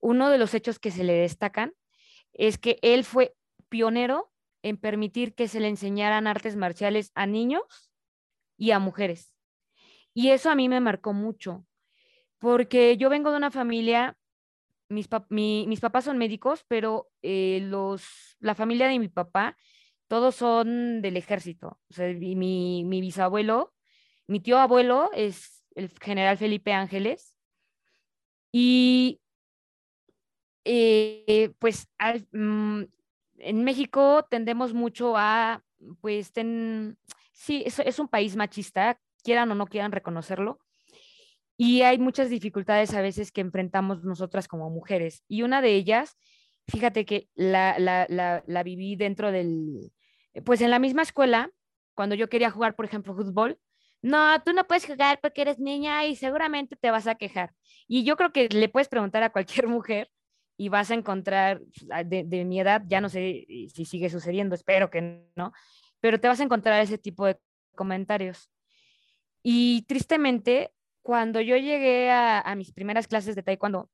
[0.00, 1.74] uno de los hechos que se le destacan
[2.32, 3.34] es que él fue
[3.68, 4.32] pionero
[4.62, 7.90] en permitir que se le enseñaran artes marciales a niños
[8.56, 9.34] y a mujeres.
[10.14, 11.66] Y eso a mí me marcó mucho,
[12.38, 14.16] porque yo vengo de una familia,
[14.88, 19.56] mis, mis papás son médicos, pero eh, los, la familia de mi papá,
[20.08, 21.78] todos son del ejército.
[21.98, 23.73] Mi, mi bisabuelo,
[24.26, 27.36] mi tío abuelo es el general Felipe Ángeles.
[28.52, 29.20] Y
[30.64, 31.88] eh, pues
[32.32, 32.82] mm,
[33.38, 35.62] en México tendemos mucho a,
[36.00, 36.96] pues, ten,
[37.32, 40.60] sí, es, un país machista, quieran o no quieran reconocerlo.
[41.56, 45.22] Y hay muchas dificultades a veces que enfrentamos nosotras como mujeres.
[45.28, 46.16] Y una de ellas,
[46.66, 49.92] fíjate que la, la viví dentro del,
[50.44, 51.50] pues en la misma escuela,
[51.94, 53.58] cuando yo quería jugar, por ejemplo, fútbol,
[54.04, 57.54] no, tú no puedes jugar porque eres niña y seguramente te vas a quejar.
[57.88, 60.10] Y yo creo que le puedes preguntar a cualquier mujer
[60.58, 64.90] y vas a encontrar, pues, de, mi edad, ya no sé si sigue sucediendo, espero
[64.90, 65.52] que no,
[66.00, 67.38] pero te vas a encontrar ese tipo de
[67.74, 68.50] comentarios.
[69.42, 73.88] Y tristemente, cuando yo llegué a, a mis primeras clases de taekwondo,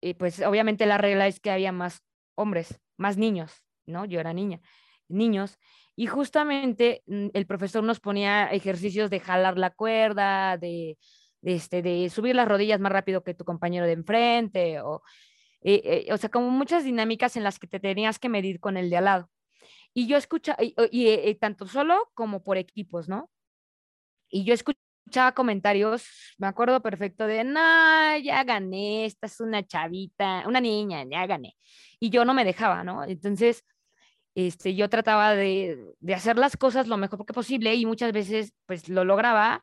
[0.00, 2.02] eh, pues obviamente la regla es que había más
[2.34, 4.06] hombres, más niños, ¿no?
[4.06, 4.60] Yo era niña,
[5.06, 5.56] niños.
[5.96, 10.98] Y justamente mm, el profesor nos ponía ejercicios de jalar la cuerda, de,
[11.42, 15.02] este, de subir las rodillas más rápido que tu compañero de enfrente, o,
[15.62, 18.76] eh, eh, o sea, como muchas dinámicas en las que te tenías que medir con
[18.76, 19.30] el de al lado.
[19.94, 23.30] Y yo escuchaba, y, y, tanto solo como por equipos, ¿no?
[24.30, 26.06] Y yo escuchaba comentarios,
[26.38, 31.56] me acuerdo perfecto de, no, ya gané, esta es una chavita, una niña, ya gané.
[32.00, 33.04] Y yo no me dejaba, ¿no?
[33.04, 33.64] Entonces,
[34.34, 38.52] este, yo trataba de, de, hacer las cosas lo mejor que posible y muchas veces
[38.66, 39.62] pues lo lograba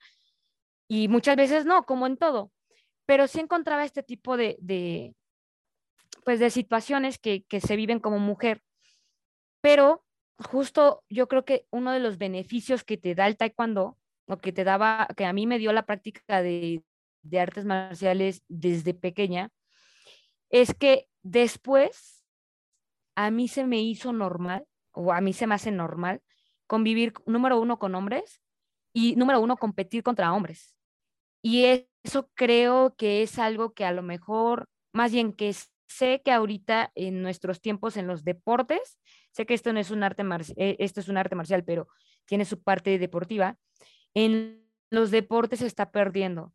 [0.87, 2.51] y muchas veces no, como en todo.
[3.05, 5.15] Pero sí encontraba este tipo de, de
[6.23, 8.61] pues de situaciones que, que se viven como mujer.
[9.61, 10.05] Pero
[10.37, 13.97] justo yo creo que uno de los beneficios que te da el taekwondo,
[14.27, 16.83] o que te daba, que a mí me dio la práctica de,
[17.23, 19.49] de artes marciales desde pequeña,
[20.49, 22.18] es que después
[23.19, 26.21] a mí se me hizo normal, o a mí se me hace normal,
[26.67, 28.41] convivir, número uno, con hombres
[28.93, 30.73] y número uno, competir contra hombres.
[31.41, 31.65] Y
[32.01, 35.53] eso creo que es algo que a lo mejor, más bien que
[35.85, 38.97] sé que ahorita en nuestros tiempos en los deportes,
[39.31, 40.23] sé que esto no es un arte
[40.55, 41.89] eh, esto es un arte marcial, pero
[42.23, 43.57] tiene su parte deportiva,
[44.13, 46.53] en los deportes se está perdiendo.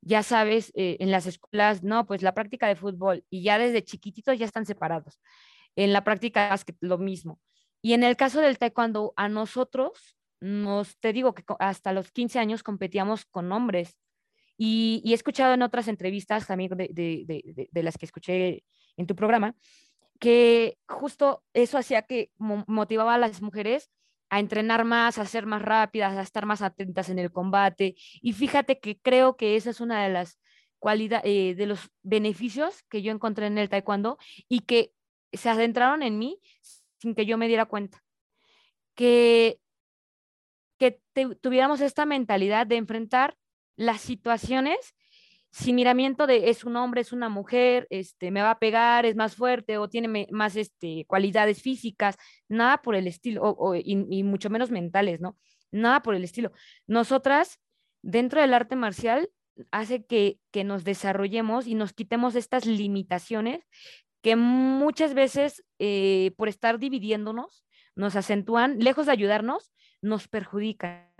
[0.00, 3.84] Ya sabes, eh, en las escuelas, no, pues la práctica de fútbol y ya desde
[3.84, 5.20] chiquititos ya están separados
[5.76, 7.40] en la práctica es lo mismo.
[7.82, 12.38] Y en el caso del taekwondo, a nosotros, nos, te digo que hasta los 15
[12.38, 13.96] años competíamos con hombres.
[14.58, 16.88] Y, he escuchado en otras entrevistas también de,
[17.70, 18.64] de, las que escuché
[18.96, 19.54] en tu programa,
[20.18, 23.90] que justo eso hacía que motivaba a las mujeres
[24.30, 27.94] a entrenar más, a ser más rápidas, a estar más atentas en el combate.
[28.22, 30.40] Y fíjate que creo que esa es una de las
[30.78, 34.18] cualidades, eh, de los beneficios que yo encontré en el taekwondo
[34.48, 34.92] y que
[35.36, 36.40] se adentraron en mí
[36.98, 38.02] sin que yo me diera cuenta.
[38.94, 39.60] Que,
[40.78, 41.00] que
[41.40, 43.36] tuviéramos esta mentalidad de enfrentar
[43.76, 44.94] las situaciones
[45.56, 49.16] sin miramiento de es un hombre, es una mujer, este, me va a pegar, es
[49.16, 52.16] más fuerte o tiene más este, cualidades físicas,
[52.46, 55.38] nada por el estilo, o, y, y, mucho menos mentales, ¿no?
[55.70, 56.52] Nada por el estilo.
[56.86, 57.58] Nosotras,
[58.02, 59.30] dentro del arte marcial,
[59.70, 63.64] hace que, que nos desarrollemos y nos quitemos estas limitaciones
[64.26, 67.64] que muchas veces eh, por estar dividiéndonos,
[67.94, 69.72] nos acentúan, lejos de ayudarnos,
[70.02, 71.12] nos perjudican.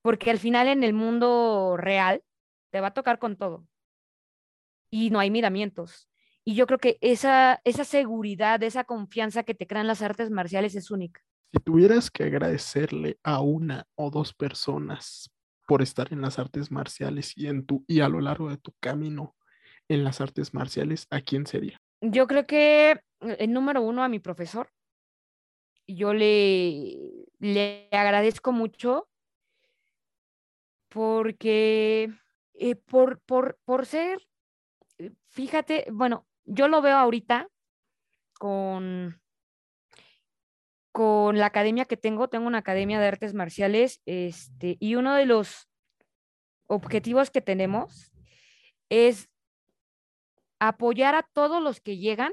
[0.00, 2.22] Porque al final en el mundo real
[2.70, 3.66] te va a tocar con todo.
[4.92, 6.08] Y no hay miramientos.
[6.44, 10.76] Y yo creo que esa, esa seguridad, esa confianza que te crean las artes marciales
[10.76, 11.20] es única.
[11.52, 15.32] Si tuvieras que agradecerle a una o dos personas
[15.66, 18.72] por estar en las artes marciales y, en tu, y a lo largo de tu
[18.78, 19.34] camino
[19.88, 21.80] en las artes marciales, ¿a quién sería?
[22.10, 24.70] Yo creo que el número uno a mi profesor.
[25.88, 29.08] Yo le, le agradezco mucho
[30.88, 32.10] porque
[32.54, 34.26] eh, por, por, por ser,
[34.98, 37.48] eh, fíjate, bueno, yo lo veo ahorita
[38.38, 39.20] con,
[40.92, 45.26] con la academia que tengo, tengo una academia de artes marciales, este, y uno de
[45.26, 45.68] los
[46.66, 48.10] objetivos que tenemos
[48.88, 49.28] es
[50.58, 52.32] apoyar a todos los que llegan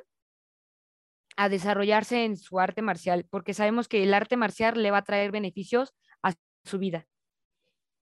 [1.36, 5.04] a desarrollarse en su arte marcial, porque sabemos que el arte marcial le va a
[5.04, 7.08] traer beneficios a su vida.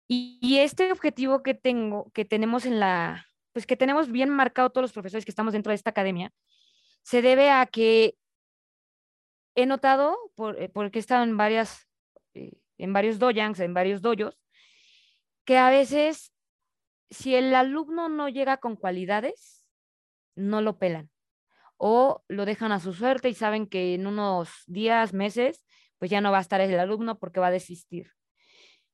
[0.09, 4.83] Y, este objetivo que tengo, que tenemos en la, pues que tenemos bien marcado todos
[4.83, 6.33] los profesores que estamos dentro de esta academia,
[7.03, 8.17] se debe a que
[9.55, 11.89] he notado, por, eh, porque he estado en varias,
[12.35, 14.39] eh, en varios doyangs, en varios dojos,
[15.45, 16.33] que a veces
[17.11, 19.62] si el alumno no llega con cualidades,
[20.35, 21.11] no lo pelan
[21.85, 25.67] o lo dejan a su suerte y saben que en unos días, meses,
[25.99, 28.13] pues ya no va a estar el alumno porque va a desistir.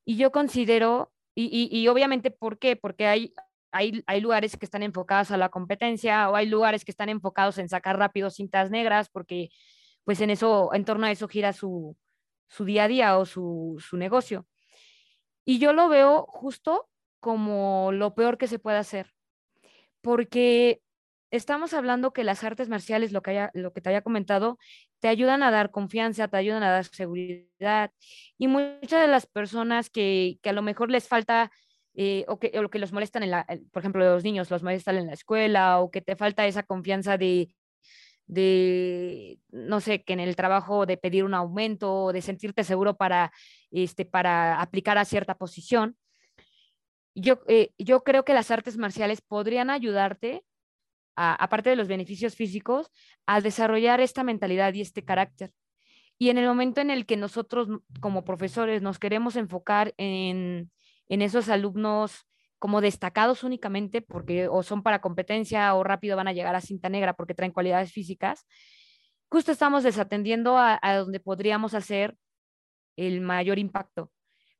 [0.06, 2.76] Y yo considero, y, y, obviamente, ¿por qué?
[2.76, 3.34] Porque hay,
[3.72, 7.58] hay, hay, lugares que están enfocados a la competencia o hay lugares que están enfocados
[7.58, 9.50] en sacar rápido cintas negras porque
[10.04, 11.94] pues en eso, en torno a eso gira su,
[12.48, 14.46] su día a día o su, su negocio.
[15.44, 16.88] Y yo lo veo justo
[17.20, 19.12] como lo peor que se puede hacer,
[20.00, 20.80] porque
[21.30, 24.58] estamos hablando que las artes marciales, lo que, haya, lo que te había comentado,
[25.00, 27.90] te ayudan a dar confianza, te ayudan a dar seguridad.
[28.38, 31.50] Y muchas de las personas que, que a lo mejor les falta
[31.94, 34.96] eh, o, que, o que los molestan en la, por ejemplo, los niños los molestan
[34.96, 37.54] en la escuela o que te falta esa confianza de,
[38.26, 42.96] de, no sé, que en el trabajo de pedir un aumento o de sentirte seguro
[42.96, 43.32] para,
[43.70, 45.96] este, para aplicar a cierta posición.
[47.14, 50.44] Yo, eh, yo creo que las artes marciales podrían ayudarte
[51.18, 52.90] aparte de los beneficios físicos,
[53.26, 55.52] a desarrollar esta mentalidad y este carácter.
[56.18, 57.68] Y en el momento en el que nosotros
[58.00, 60.70] como profesores nos queremos enfocar en,
[61.08, 62.26] en esos alumnos
[62.58, 66.88] como destacados únicamente porque o son para competencia o rápido van a llegar a cinta
[66.88, 68.46] negra porque traen cualidades físicas,
[69.28, 72.16] justo estamos desatendiendo a, a donde podríamos hacer
[72.96, 74.10] el mayor impacto,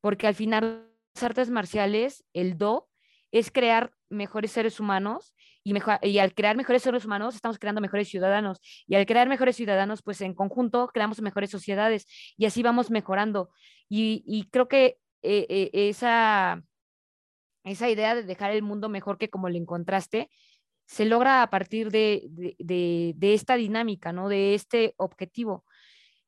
[0.01, 2.88] porque al final las artes marciales, el do,
[3.33, 8.59] es crear mejores seres humanos y, al crear mejores seres humanos estamos creando mejores ciudadanos
[8.87, 12.07] y al crear mejores ciudadanos pues en conjunto creamos mejores sociedades
[12.37, 13.51] y así vamos mejorando
[13.89, 16.63] y, creo que eh, eh, esa,
[17.65, 20.31] esa idea de dejar el mundo mejor que como lo encontraste
[20.87, 22.23] se logra a partir de,
[22.59, 24.31] de, esta dinámica, ¿no?
[24.31, 25.67] De este objetivo.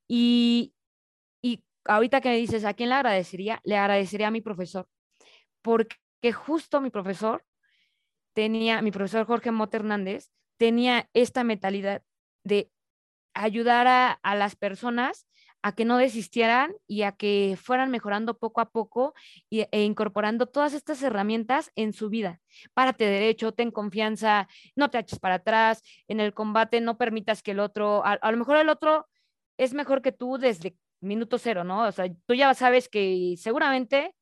[0.07, 0.75] Y,
[1.41, 3.59] y ahorita que me dices, ¿a quién le agradecería?
[3.63, 4.87] Le agradecería a mi profesor,
[5.63, 5.95] porque
[6.31, 7.43] justo mi profesor
[8.33, 12.03] tenía, mi profesor Jorge Mota Hernández, tenía esta mentalidad
[12.43, 12.71] de
[13.33, 13.87] ayudar
[14.21, 15.27] a, las personas
[15.63, 19.13] a que no desistieran y a que fueran mejorando poco a poco
[19.49, 22.39] e incorporando todas estas herramientas en su vida.
[22.73, 27.51] Párate derecho, ten confianza, no te eches para atrás, en el combate no permitas que
[27.51, 29.07] el otro, a, a, lo mejor el otro
[29.57, 31.87] es mejor que tú desde minuto cero, ¿no?
[31.87, 34.15] O sea, tú ya sabes que seguramente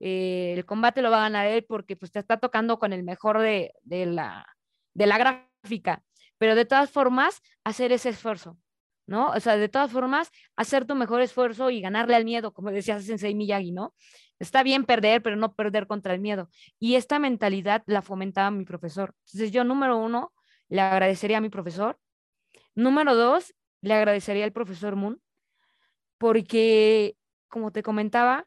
[0.00, 3.02] eh, el combate lo va a ganar él porque pues te está tocando con el
[3.02, 4.46] mejor de, la,
[4.94, 6.02] de la gráfica,
[6.38, 8.58] pero de todas formas, hacer ese esfuerzo,
[9.06, 9.28] ¿no?
[9.28, 12.98] O sea, de todas formas, hacer tu mejor esfuerzo y ganarle al miedo, como decía
[13.00, 13.94] Sensei Miyagi, ¿no?
[14.38, 16.48] Está bien perder, pero no perder contra el miedo.
[16.78, 19.14] Y esta mentalidad la fomentaba mi profesor.
[19.26, 20.32] Entonces yo, número uno,
[20.70, 21.98] le agradecería a mi profesor.
[22.74, 25.20] Número dos, le agradecería al profesor Moon,
[26.16, 27.16] porque,
[27.48, 28.46] como te comentaba,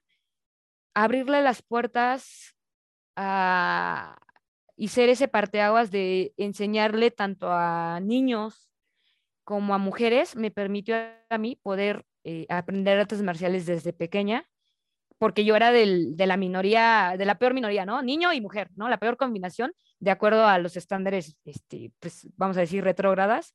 [0.94, 2.56] abrirle las puertas
[4.76, 8.70] y ser ese parteaguas de enseñarle tanto a niños
[9.44, 10.96] como a mujeres me permitió
[11.30, 14.50] a mí poder eh, aprender artes marciales desde pequeña,
[15.18, 18.02] porque yo era de la minoría, de la peor minoría, ¿no?
[18.02, 18.89] Niño y mujer, ¿no?
[18.89, 23.54] La peor combinación, de acuerdo a los estándares, este, pues vamos a decir, retrógradas.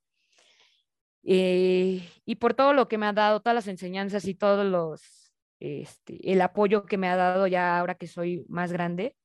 [1.24, 5.17] Eh, y por todo lo que me ha dado, todas las enseñanzas y todos los
[5.60, 9.16] este, el apoyo que me ha dado ya ahora que soy más grande.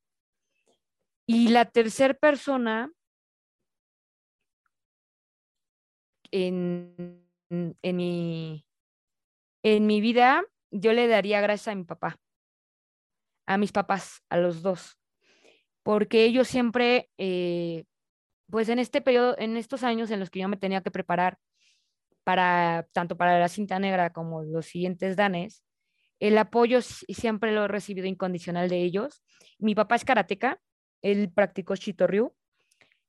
[1.25, 2.91] Y la tercera persona
[6.31, 8.65] en, en, mi,
[9.63, 12.17] en mi vida, yo le daría gracias a mi papá,
[13.45, 14.97] a mis papás, a los dos,
[15.83, 17.85] porque ellos siempre, eh,
[18.49, 21.37] pues en este periodo, en estos años en los que yo me tenía que preparar
[22.23, 25.63] para tanto para la cinta negra como los siguientes danes,
[26.23, 29.21] el apoyo siempre lo he recibido incondicional de ellos.
[29.59, 30.57] Mi papá es karateca,
[31.01, 32.33] él practicó Shitoryu.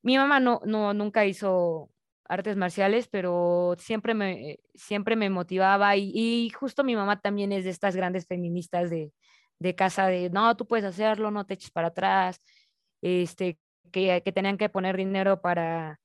[0.01, 1.89] Mi mamá no, no, nunca hizo
[2.25, 7.69] artes marciales, pero siempre me, siempre me motivaba y, justo mi mamá también es de
[7.69, 9.13] estas grandes feministas de,
[9.59, 12.41] de, casa de, no, tú puedes hacerlo, no te eches para atrás,
[13.01, 13.57] este,
[13.93, 16.01] que, que tenían que poner dinero para,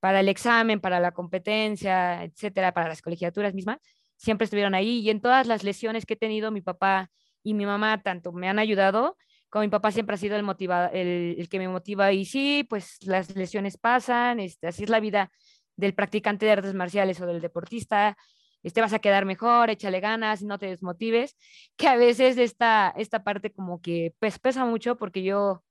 [0.00, 3.78] para el examen, para la competencia, etcétera, para las colegiaturas mismas
[4.16, 7.10] siempre estuvieron ahí y en todas las lesiones que he tenido, mi papá
[7.42, 9.16] y mi mamá tanto me han ayudado,
[9.48, 12.98] como mi papá siempre ha sido el, motiva, el, que me motiva y sí, pues
[13.06, 15.30] las lesiones pasan, este, así es la vida
[15.76, 18.16] del practicante de artes marciales o del deportista,
[18.62, 21.36] este, vas a quedar mejor, échale ganas, no te desmotives,
[21.76, 25.62] que a veces esta, esta parte como que pues, pesa mucho porque yo,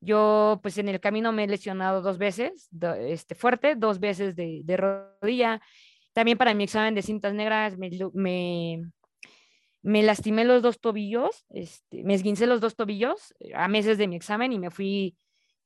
[0.00, 4.60] yo pues en el camino me he lesionado dos veces, este, fuerte, dos veces de,
[4.64, 5.62] de rodilla,
[6.12, 7.90] también para mi examen de cintas negras me,
[9.82, 14.08] me, lastimé los dos tobillos, este, me esguincé los dos tobillos eh, a meses de
[14.08, 15.16] mi examen y me fui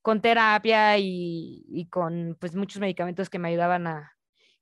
[0.02, 4.12] con terapia y, con pues muchos medicamentos que me ayudaban a,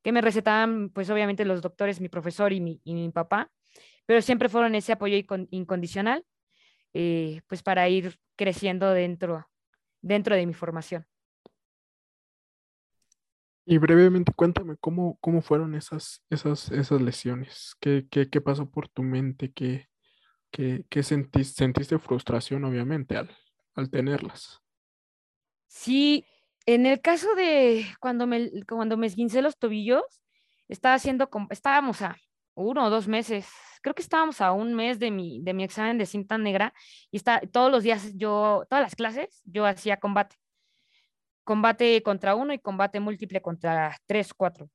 [0.03, 3.51] que me recetaban pues obviamente los doctores, mi profesor y mi, y mi papá,
[4.07, 5.17] pero siempre fueron ese apoyo
[5.51, 6.25] incondicional
[6.95, 9.49] eh, pues para ir creciendo dentro,
[10.01, 11.07] dentro de mi formación.
[13.67, 18.89] Y brevemente cuéntame cómo, cómo fueron esas, esas, esas lesiones, qué, qué, qué pasó por
[18.89, 19.89] tu mente, qué,
[20.51, 23.31] qué, qué sentiste, sentiste frustración obviamente al,
[23.75, 24.61] al tenerlas.
[25.67, 26.27] Sí,
[26.67, 30.03] En el caso de cuando me, cuando me esguincé los tobillos,
[30.69, 32.17] estaba haciendo, estábamos a
[32.55, 33.49] uno o dos meses,
[33.83, 36.73] creo que estábamos a un mes de mi, de mi examen de cinta negra
[37.11, 40.37] y está, todos los días yo, todas las clases, yo hacía combate.
[41.45, 44.71] Combate contra uno y combate múltiple contra tres, cuatro.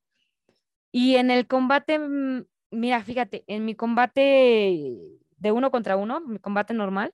[0.91, 4.97] Y en el combate, mm, mira, fíjate, en mi combate
[5.37, 7.13] de uno contra uno, mi combate normal,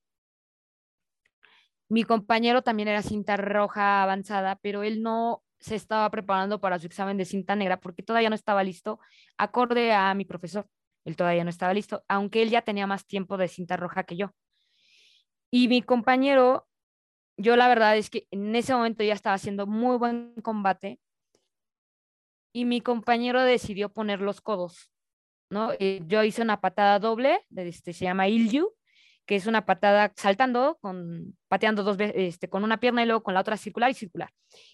[1.89, 6.88] mi compañero también era cinta roja avanzada, pero él no se estaba preparando para su
[6.88, 8.99] examen de cinta negra porque todavía no estaba listo,
[9.38, 10.68] acorde a mi profesor.
[11.06, 14.18] Él todavía no estaba listo, aunque él ya tenía más tiempo de cinta roja que
[14.18, 14.32] yo.
[15.51, 16.68] Y mi compañero,
[17.38, 20.99] yo la verdad es que en ese momento ya estaba haciendo muy buen combate
[22.53, 24.89] y mi compañero decidió poner los codos,
[25.49, 25.73] ¿no?
[25.79, 28.73] Eh, yo hice una patada doble, este, se llama Ilyu,
[29.25, 33.23] que es una patada saltando, con, pateando dos veces, este, con una pierna y luego
[33.23, 34.29] con la otra circular y circular.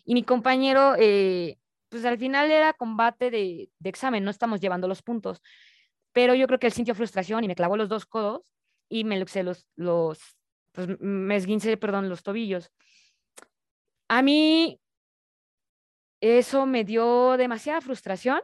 [0.06, 1.58] Y mi compañero, eh,
[1.90, 5.42] pues al final era combate de, de, examen, no estamos llevando los puntos,
[6.14, 8.42] pero yo creo que él sintió frustración y me clavó los dos codos
[8.90, 10.20] y me luxé los, los
[10.72, 12.72] pues me esguince, perdón, los tobillos.
[14.08, 14.80] A mí
[16.20, 18.42] eso me dio demasiada frustración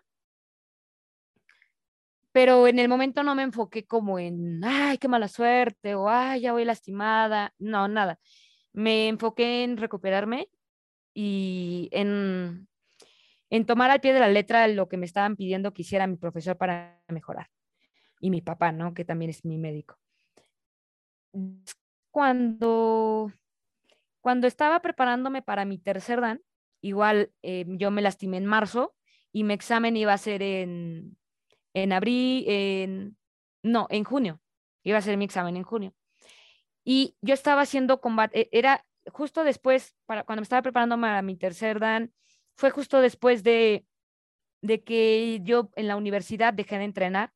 [2.37, 6.41] pero en el momento no me enfoqué como en, ay, qué mala suerte o, ay,
[6.41, 8.19] ya voy lastimada, no, nada.
[8.73, 10.47] Me enfoqué en recuperarme
[11.15, 12.67] y en,
[13.49, 16.17] en tomar al pie de la letra lo que me estaban pidiendo que hiciera mi
[16.17, 17.49] profesor para mejorar.
[18.19, 18.93] Y mi papá, ¿no?
[18.93, 19.97] Que también es mi médico.
[22.11, 23.31] Cuando,
[24.21, 26.41] cuando estaba preparándome para mi tercer dan,
[26.81, 28.95] igual eh, yo me lastimé en marzo
[29.31, 31.17] y mi examen iba a ser en
[31.83, 33.17] en abril, en,
[33.63, 34.41] no, en junio.
[34.83, 35.93] Iba a ser mi examen en junio.
[36.83, 41.21] Y yo estaba haciendo combate, e, era justo después, para, cuando me estaba preparando para
[41.21, 42.13] mi tercer dan,
[42.55, 43.85] fue justo después de,
[44.61, 47.33] de que yo en la universidad dejé de entrenar,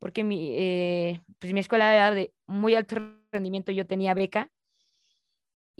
[0.00, 2.96] porque mi, eh, pues mi escuela era de muy alto
[3.30, 4.50] rendimiento, yo tenía beca,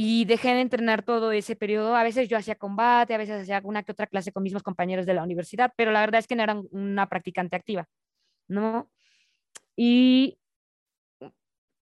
[0.02, 1.94] y dejé de entrenar todo ese periodo.
[1.94, 5.04] A veces yo hacía combate, a veces hacía una que otra clase con mismos compañeros
[5.04, 7.86] de la universidad, pero la verdad es que no era una practicante activa,
[8.48, 8.90] ¿no?
[9.76, 10.38] Y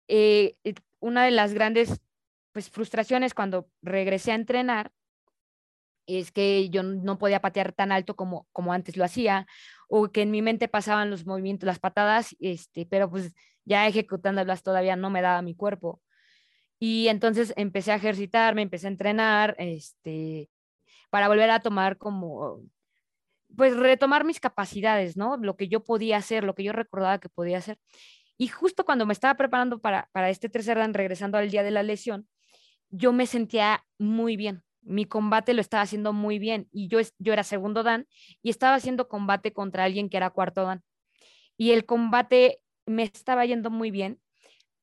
[0.08, 2.02] eh, eh, una de las grandes
[2.52, 4.92] pues, frustraciones cuando regresé a entrenar
[6.06, 9.48] es que yo no podía patear tan alto como, como antes lo hacía,
[9.96, 14.64] o que en mi mente pasaban los movimientos, las patadas, este, pero pues ya ejecutándolas
[14.64, 16.02] todavía no me daba mi cuerpo.
[16.80, 20.50] Y entonces empecé a ejercitarme, empecé a entrenar, este,
[21.12, 22.62] para volver a tomar como,
[23.56, 25.38] pues retomar mis capacidades, ¿no?
[25.38, 27.78] Lo que yo podía hacer, lo que yo recordaba que podía hacer.
[28.36, 31.70] Y justo cuando me estaba preparando para, para este tercer dan, regresando al día de
[31.70, 32.28] la lesión,
[32.90, 34.64] yo me sentía muy bien.
[34.84, 38.08] Mi combate lo estaba haciendo muy bien y yo, yo era segundo dan
[38.42, 40.84] y estaba haciendo combate contra alguien que era cuarto dan.
[41.58, 44.20] Y el combate me estaba yendo muy bien.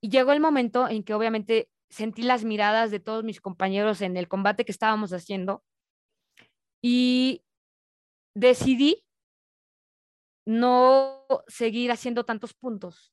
[0.01, 4.17] Y llegó el momento en que obviamente sentí las miradas de todos mis compañeros en
[4.17, 5.63] el combate que estábamos haciendo
[6.83, 7.43] y
[8.35, 9.05] decidí
[10.47, 13.13] no seguir haciendo tantos puntos.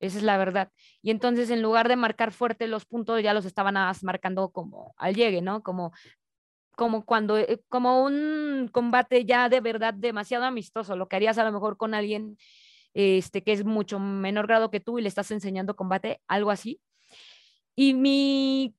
[0.00, 0.72] Esa es la verdad.
[1.00, 5.14] Y entonces en lugar de marcar fuerte los puntos, ya los estaban marcando como al
[5.14, 5.62] llegue, ¿no?
[5.62, 5.92] Como,
[6.76, 11.44] como cuando, eh, como un combate ya de verdad demasiado amistoso, lo que harías a
[11.44, 12.36] lo mejor con alguien
[12.94, 16.80] este, que es mucho menor grado que tú y le estás enseñando combate, algo así.
[17.74, 18.74] Y mi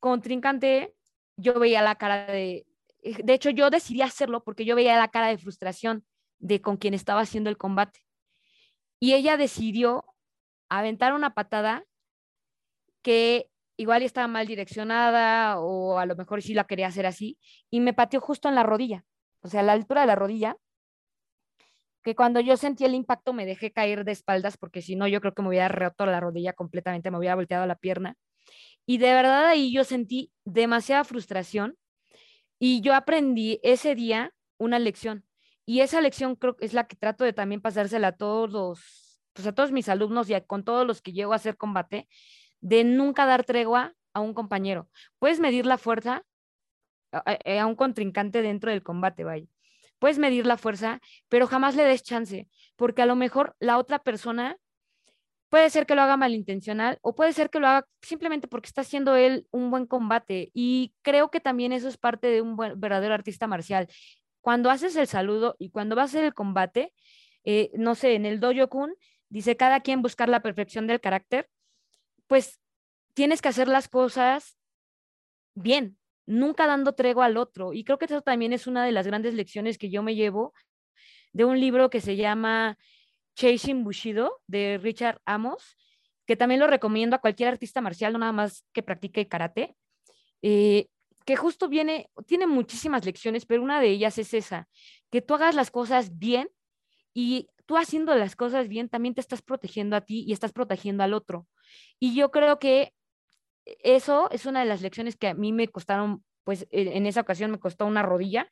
[0.00, 0.94] contrincante,
[1.36, 2.66] yo veía la cara de,
[3.02, 6.04] eh, de hecho yo decidí hacerlo porque yo veía la cara de frustración
[6.38, 8.00] de con quien estaba haciendo el combate.
[8.98, 10.04] Y ella decidió
[10.68, 11.84] aventar una patada
[13.02, 17.38] que igual estaba mal direccionada o a lo mejor sí la quería hacer así
[17.70, 19.04] y me pateó justo en la rodilla,
[19.40, 20.56] o sea, a la altura de la rodilla,
[22.02, 25.20] que cuando yo sentí el impacto me dejé caer de espaldas porque si no yo
[25.20, 28.16] creo que me hubiera roto la rodilla completamente, me hubiera volteado la pierna.
[28.86, 31.76] Y de verdad ahí yo sentí demasiada frustración
[32.60, 35.24] y yo aprendí ese día una lección.
[35.66, 39.46] Y esa lección creo que es la que trato de también pasársela a todos, pues
[39.48, 42.08] a todos mis alumnos y con todos los que llego a hacer combate,
[42.60, 44.88] de nunca dar tregua a un compañero.
[45.18, 46.24] Puedes medir la fuerza
[47.12, 49.46] a, a un contrincante dentro del combate, vaya
[49.98, 53.98] puedes medir la fuerza, pero jamás le des chance, porque a lo mejor la otra
[53.98, 54.58] persona
[55.48, 58.80] puede ser que lo haga malintencional o puede ser que lo haga simplemente porque está
[58.82, 60.50] haciendo él un buen combate.
[60.52, 63.86] Y creo que también eso es parte de un verdadero artista marcial.
[64.40, 66.92] Cuando haces el saludo y cuando vas a hacer el combate,
[67.44, 68.94] eh, no sé, en el Dojo Kun
[69.28, 71.48] dice cada quien buscar la perfección del carácter,
[72.26, 72.60] pues
[73.14, 74.58] tienes que hacer las cosas
[75.54, 77.72] bien, nunca dando tregua al otro.
[77.72, 80.52] Y creo que eso también es una de las grandes lecciones que yo me llevo
[81.32, 82.78] de un libro que se llama
[83.36, 85.76] Chasing Bushido de Richard Amos,
[86.26, 89.76] que también lo recomiendo a cualquier artista marcial, no nada más que practique karate,
[90.42, 90.88] eh,
[91.24, 94.68] que justo viene, tiene muchísimas lecciones, pero una de ellas es esa,
[95.10, 96.48] que tú hagas las cosas bien
[97.12, 101.02] y tú haciendo las cosas bien también te estás protegiendo a ti y estás protegiendo
[101.02, 101.46] al otro.
[101.98, 102.92] Y yo creo que
[103.64, 107.20] eso es una de las lecciones que a mí me costaron, pues e, en esa
[107.20, 108.48] ocasión me costó una rodilla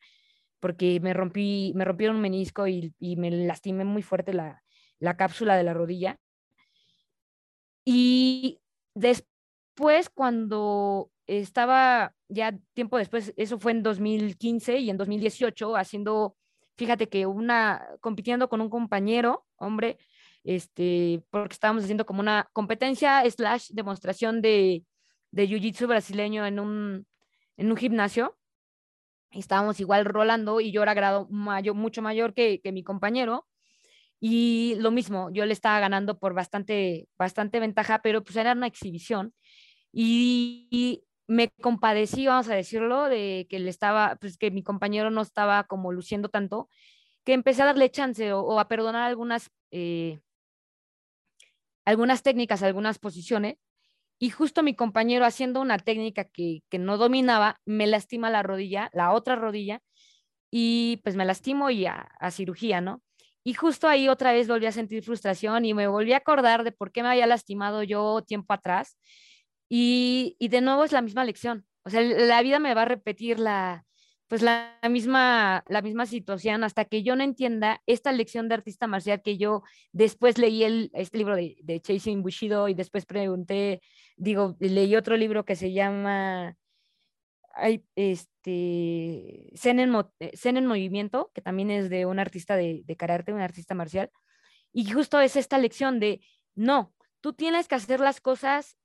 [0.59, 4.63] porque me rompí, me rompieron un menisco y, me lastimé muy fuerte la,
[4.99, 6.19] la cápsula de la rodilla.
[7.85, 8.59] Y
[8.95, 16.35] después, cuando estaba ya tiempo después, eso fue en 2015 y en 2018, haciendo,
[16.77, 19.99] fíjate que una, compitiendo con un compañero, hombre,
[20.45, 24.85] este, porque estábamos haciendo como una competencia slash demostración de,
[25.31, 27.07] de jiu-jitsu brasileño en un,
[27.57, 28.37] en un gimnasio.
[29.31, 33.45] Estábamos igual rolando y yo era grado mayor, mucho mayor que, que mi compañero.
[34.19, 38.67] Y lo mismo, yo le estaba ganando por bastante, bastante ventaja, pero pues era una
[38.67, 39.33] exhibición.
[39.91, 45.21] Y, me compadecí, vamos a decirlo, de que le estaba, pues que mi compañero no
[45.21, 46.69] estaba como luciendo tanto,
[47.23, 50.19] que empecé a darle chance o, a perdonar algunas, eh,
[51.85, 53.57] algunas técnicas, algunas posiciones.
[54.19, 58.89] Y justo mi compañero haciendo una técnica que, que no dominaba, me lastima la rodilla,
[58.93, 59.81] la otra rodilla,
[60.51, 63.01] y pues me lastimo y a, a cirugía, ¿no?
[63.43, 66.71] Y justo ahí otra vez volví a sentir frustración y me volví a acordar de
[66.71, 68.97] por qué me había lastimado yo tiempo atrás.
[69.69, 71.65] Y, y de nuevo es la misma lección.
[71.83, 73.85] O sea, la vida me va a repetir la,
[74.27, 78.87] pues la misma, la misma situación hasta que yo no entienda esta lección de artista
[78.87, 83.81] marcial que yo después leí el, este libro de, de Chasing Bushido y después pregunté,
[84.17, 86.57] digo, leí otro libro que se llama
[87.95, 93.33] este Zen en, eh, en, Movimiento, que también es de un artista de, de karate,
[93.33, 94.11] un artista marcial,
[94.73, 96.21] y justo es esta lección de,
[96.53, 98.77] no, tú tienes que hacer las cosas,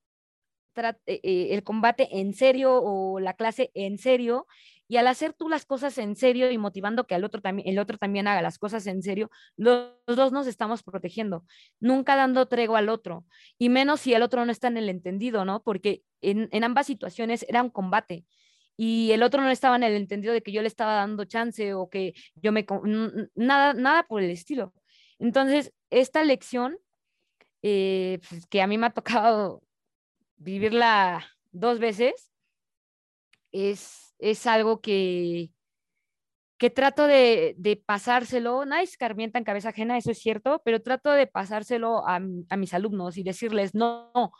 [0.76, 4.46] eh, eh, el combate en serio o la clase en serio,
[4.90, 7.78] y al hacer tú las cosas en serio y motivando que el otro también, el
[7.78, 11.44] otro también haga las cosas en serio, los, dos nos estamos protegiendo,
[11.78, 13.24] nunca dando tregua al otro,
[13.56, 15.62] y menos si el otro no está en el entendido, ¿no?
[15.62, 18.24] Porque en, en ambas situaciones era un combate
[18.76, 21.72] y el otro no estaba en el entendido de que yo le estaba dando chance
[21.72, 22.66] o que yo me...
[23.36, 24.74] Nada, nada por el estilo.
[25.20, 26.78] Entonces, esta lección,
[27.62, 29.62] eh, pues, que a mí me ha tocado
[30.36, 32.32] vivirla dos veces,
[33.52, 35.50] es, es algo que,
[36.58, 41.10] que trato de, de, pasárselo, nadie escarmienta en cabeza ajena, eso es cierto, pero trato
[41.10, 44.32] de pasárselo a, a mis alumnos y decirles, no, no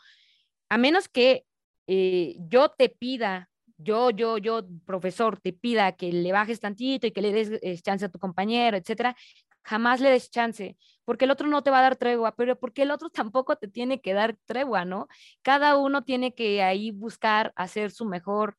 [0.69, 1.45] a menos que
[1.87, 3.51] eh, yo te pida
[3.83, 7.79] yo, yo, yo, profesor, te pida que le bajes tantito y que le des eh,
[7.81, 9.15] chance a tu compañero, etcétera,
[9.63, 12.83] jamás le des chance, porque el otro no te va a dar tregua, pero porque
[12.83, 15.07] el otro tampoco te tiene que dar tregua, ¿no?
[15.41, 18.57] Cada uno tiene que ahí buscar hacer su mejor,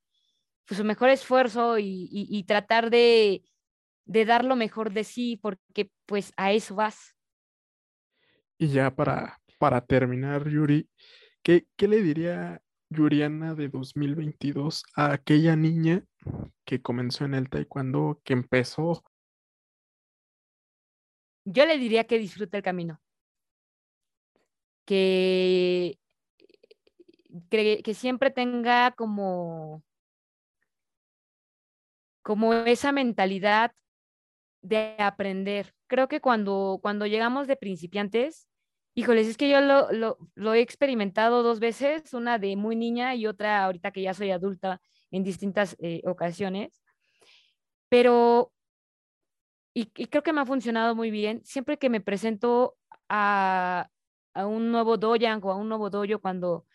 [0.67, 3.43] pues, su mejor esfuerzo y, tratar de,
[4.05, 7.17] de, dar lo mejor de sí, porque pues a eso vas.
[8.59, 10.89] Y ya para, para terminar, Yuri,
[11.43, 16.05] ¿qué, qué le diría Yuriana de 2022 a aquella niña
[16.65, 19.03] que comenzó en el taekwondo, que empezó?
[21.45, 23.01] Yo le diría que disfrute el camino.
[24.85, 25.99] Que,
[27.51, 29.83] que, siempre tenga como,
[32.23, 33.73] como esa mentalidad
[34.63, 35.75] de aprender.
[35.89, 38.49] Creo que cuando, cuando llegamos de principiantes,
[38.95, 43.65] Híjoles, es que yo lo, he experimentado dos veces, una de muy niña y otra
[43.65, 46.83] ahorita que ya soy adulta en distintas eh, ocasiones.
[47.89, 48.53] Pero,
[49.75, 52.77] y, creo que me ha funcionado muy bien, siempre que me presento
[53.09, 53.89] a,
[54.35, 56.67] un nuevo doyan o a un nuevo dojo cuando,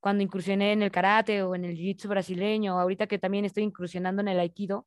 [0.00, 4.22] cuando incursioné en el karate o en el jiu-jitsu brasileño, ahorita que también estoy incursionando
[4.22, 4.86] en el aikido,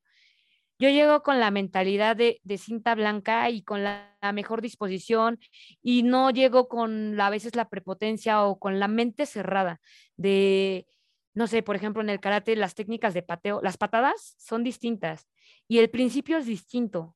[0.80, 5.40] yo llego con la mentalidad de, cinta blanca y con la, mejor disposición
[5.82, 9.82] y no llego con a veces la prepotencia o con la mente cerrada
[10.18, 10.88] de,
[11.34, 15.28] no sé, por ejemplo, en el karate las técnicas de pateo, las patadas son distintas
[15.68, 17.16] y el principio es distinto.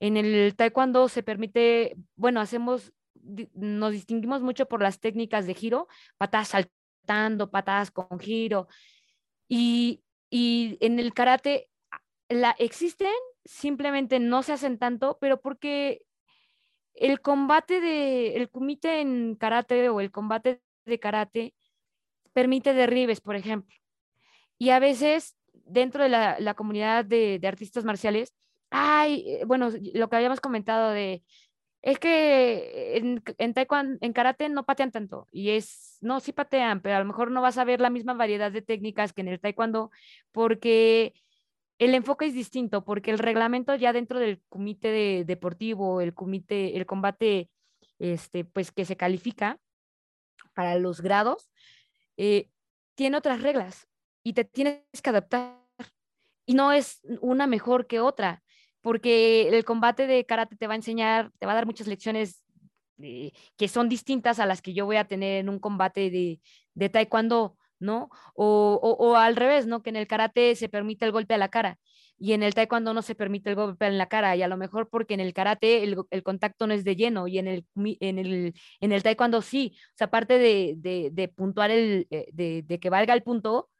[0.00, 2.92] En el taekwondo se permite, bueno, hacemos,
[3.54, 6.54] nos distinguimos mucho por las técnicas de giro, patadas
[7.00, 8.68] saltando, patadas con giro.
[9.48, 11.68] Y, y en el karate
[12.28, 13.12] la, existen,
[13.44, 16.02] simplemente no se hacen tanto, pero porque
[16.94, 21.54] el combate de, el kumite en karate o el combate de karate
[22.32, 23.74] permite derribes, por ejemplo.
[24.58, 28.34] Y a veces dentro de la, comunidad de, artistas marciales,
[28.70, 31.24] hay, eh, bueno, lo que habíamos comentado de,
[31.82, 36.80] es que en, en, taekwondo, en karate no patean tanto y es, no, sí patean,
[36.82, 39.28] pero a lo mejor no vas a ver la misma variedad de técnicas que en
[39.28, 39.90] el taekwondo
[40.32, 41.14] porque
[41.80, 46.84] el enfoque es distinto, porque el reglamento ya dentro del comité deportivo, el comité, el
[46.84, 47.48] combate,
[47.98, 49.58] este, pues que se califica
[50.52, 51.50] para los grados,
[52.18, 52.50] eh,
[52.94, 53.88] tiene otras reglas
[54.22, 55.58] y te tienes que adaptar.
[56.44, 58.42] Y no es una mejor que otra,
[58.80, 62.42] porque el combate de karate te va a enseñar, te va a dar muchas lecciones
[63.02, 66.40] eh, que son distintas a las que yo voy a tener en un combate de,
[66.74, 68.10] de taekwondo, ¿no?
[68.34, 69.82] O, o, al revés, ¿no?
[69.82, 71.78] Que en el karate se permite el golpe a la cara
[72.20, 74.58] y en el taekwondo no se permite el golpe en la cara y a lo
[74.58, 77.66] mejor porque en el karate el, el contacto no es de lleno y en el,
[77.74, 79.72] en el, en el taekwondo sí.
[79.74, 80.74] O sea, aparte de,
[81.10, 83.70] de, puntuar el, eh, de, que valga el punto,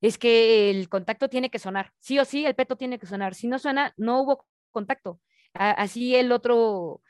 [0.00, 1.92] es que el contacto tiene que sonar.
[1.98, 3.34] Sí o sí, el peto tiene que sonar.
[3.34, 5.20] Si no suena, no hubo contacto.
[5.54, 7.02] así el otro,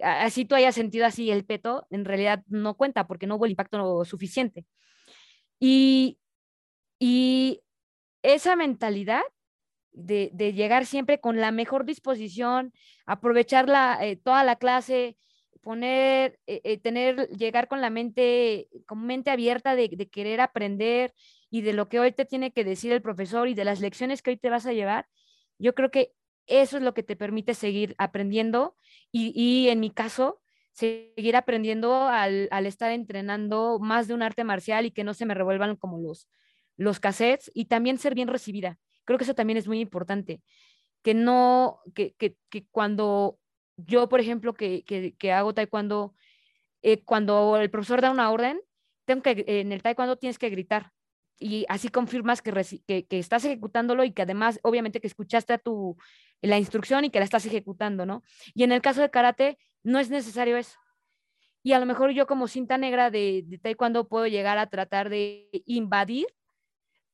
[0.00, 3.52] así tú hayas sentido así el peto, en realidad no cuenta porque no hubo el
[3.52, 4.66] impacto suficiente.
[5.60, 6.18] Y,
[6.98, 7.62] y
[8.22, 9.22] esa mentalidad
[9.92, 12.72] de, de, llegar siempre con la mejor disposición,
[13.06, 15.16] aprovechar la, eh, toda la clase,
[15.60, 21.12] poner, eh, eh, tener, llegar con la mente, con mente abierta de, de, querer aprender
[21.52, 24.22] y de lo que hoy te tiene que decir el profesor y de las lecciones
[24.22, 25.06] que hoy te vas a llevar,
[25.58, 26.14] yo creo que
[26.46, 28.74] eso es lo que te permite seguir aprendiendo
[29.12, 30.40] y, y en mi caso,
[30.72, 35.26] seguir aprendiendo al, al, estar entrenando más de un arte marcial y que no se
[35.26, 36.26] me revuelvan como los,
[36.78, 38.78] los cassettes y también ser bien recibida.
[39.04, 40.40] Creo que eso también es muy importante,
[41.02, 43.38] que no, que, que, que cuando
[43.76, 44.84] yo, por ejemplo, que,
[45.18, 46.14] que hago taekwondo,
[46.80, 48.58] eh, cuando el profesor da una orden,
[49.04, 50.92] tengo que, en el taekwondo tienes que gritar,
[51.42, 52.52] y así confirmas que,
[52.86, 55.96] que, estás ejecutándolo y que además, obviamente, que escuchaste a tu,
[56.40, 58.22] la instrucción y que la estás ejecutando, ¿no?
[58.54, 60.78] Y en el caso de karate, no es necesario eso.
[61.62, 65.08] Y a lo mejor yo como cinta negra de, de taekwondo puedo llegar a tratar
[65.10, 66.26] de invadir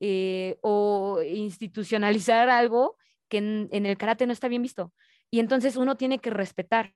[0.00, 2.96] eh, o institucionalizar algo
[3.28, 4.92] que en, en, el karate no está bien visto.
[5.30, 6.94] Y entonces uno tiene que respetar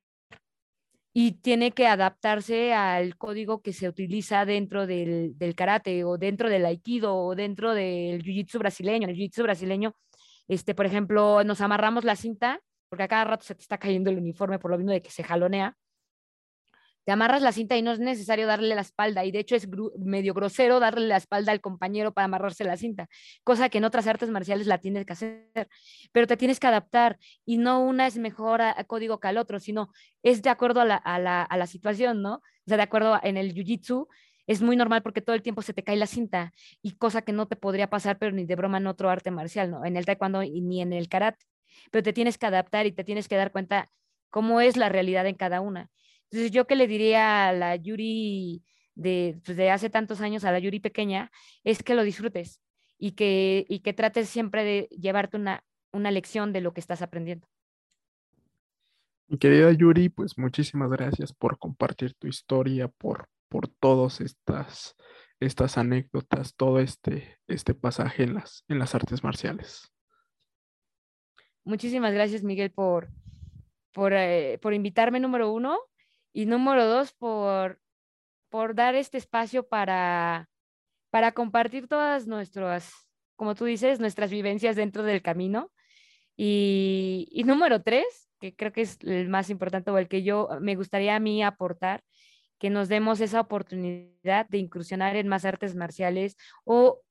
[1.13, 6.65] y tiene que adaptarse al código que se utiliza dentro del, karate o dentro del
[6.65, 9.05] aikido o dentro del jiu-jitsu brasileño.
[9.05, 9.95] En el jiu-jitsu brasileño,
[10.49, 14.11] este, por ejemplo, nos amarramos la cinta porque a cada rato se te está cayendo
[14.11, 15.77] el uniforme por lo mismo de que se jalonea
[17.05, 19.25] te amarras la cinta y no es necesario darle la espalda.
[19.25, 19.69] Y de hecho es
[19.99, 23.09] medio grosero darle la espalda al compañero para amarrarse la cinta,
[23.45, 25.69] cosa que en otras artes marciales la tienes que hacer.
[26.13, 29.59] Pero te tienes que adaptar y no una es mejor a, código que al otro,
[29.59, 29.93] sino
[30.23, 32.35] es de acuerdo a a, a la, situación, ¿no?
[32.35, 34.07] O sea, de acuerdo en el jiu-jitsu.
[34.49, 36.53] Es muy normal porque todo el tiempo se te cae la cinta
[36.83, 39.71] y cosa que no te podría pasar, pero ni de broma en otro arte marcial,
[39.71, 39.85] ¿no?
[39.85, 41.47] En el taekwondo y ni en el karate.
[41.91, 43.91] Pero te tienes que adaptar y te tienes que dar cuenta
[44.31, 45.91] cómo es la realidad en cada una.
[46.33, 48.65] Entonces, yo que le diría a la Yuri
[48.95, 51.31] de, pues, de hace tantos años, a la Yuri pequeña,
[51.63, 52.63] es que lo disfrutes
[52.97, 57.03] y que, y que trates siempre de llevarte una, una lección de lo que estás
[57.03, 57.47] aprendiendo.
[59.29, 64.97] Mi querida Yuri, pues muchísimas gracias por compartir tu historia, por, por todas estas,
[65.39, 69.93] estas anécdotas, todo este, este pasaje en las, en las artes marciales.
[71.65, 73.11] Muchísimas gracias, Miguel, por,
[73.93, 75.79] por, eh, por invitarme, número uno,
[76.33, 77.81] y número dos, por,
[78.49, 80.49] por dar este espacio para,
[81.11, 82.93] para compartir todas nuestras,
[83.37, 85.71] como tú dices, nuestras vivencias dentro del camino.
[86.37, 90.49] Y, y número tres, que creo que es el más importante o el que yo
[90.61, 92.03] me gustaría a mí aportar,
[92.59, 97.03] que nos demos esa oportunidad de incursionar en más artes marciales o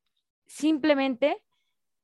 [0.47, 1.43] simplemente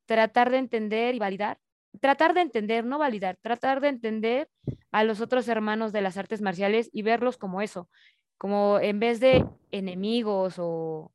[0.05, 1.59] tratar de entender y validar
[1.99, 4.49] tratar de entender, no validar, tratar de entender
[4.91, 7.89] a los otros hermanos de las artes marciales y verlos como eso,
[8.37, 11.11] como en vez de enemigos o,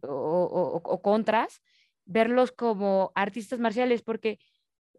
[0.00, 1.62] o, contras,
[2.04, 4.38] verlos como artistas marciales, porque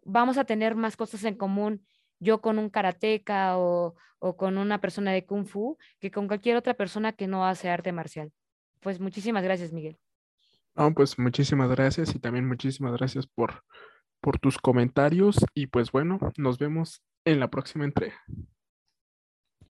[0.04, 1.84] vamos a tener más cosas en común
[2.18, 6.56] yo con un karateca o, o, con una persona de kung fu que con cualquier
[6.56, 8.30] otra persona que no hace arte marcial.
[8.80, 9.98] Pues muchísimas gracias, Miguel.
[10.74, 13.64] No, pues muchísimas gracias y también muchísimas gracias por
[14.20, 18.16] por tus comentarios y pues bueno, nos vemos en la próxima entrega.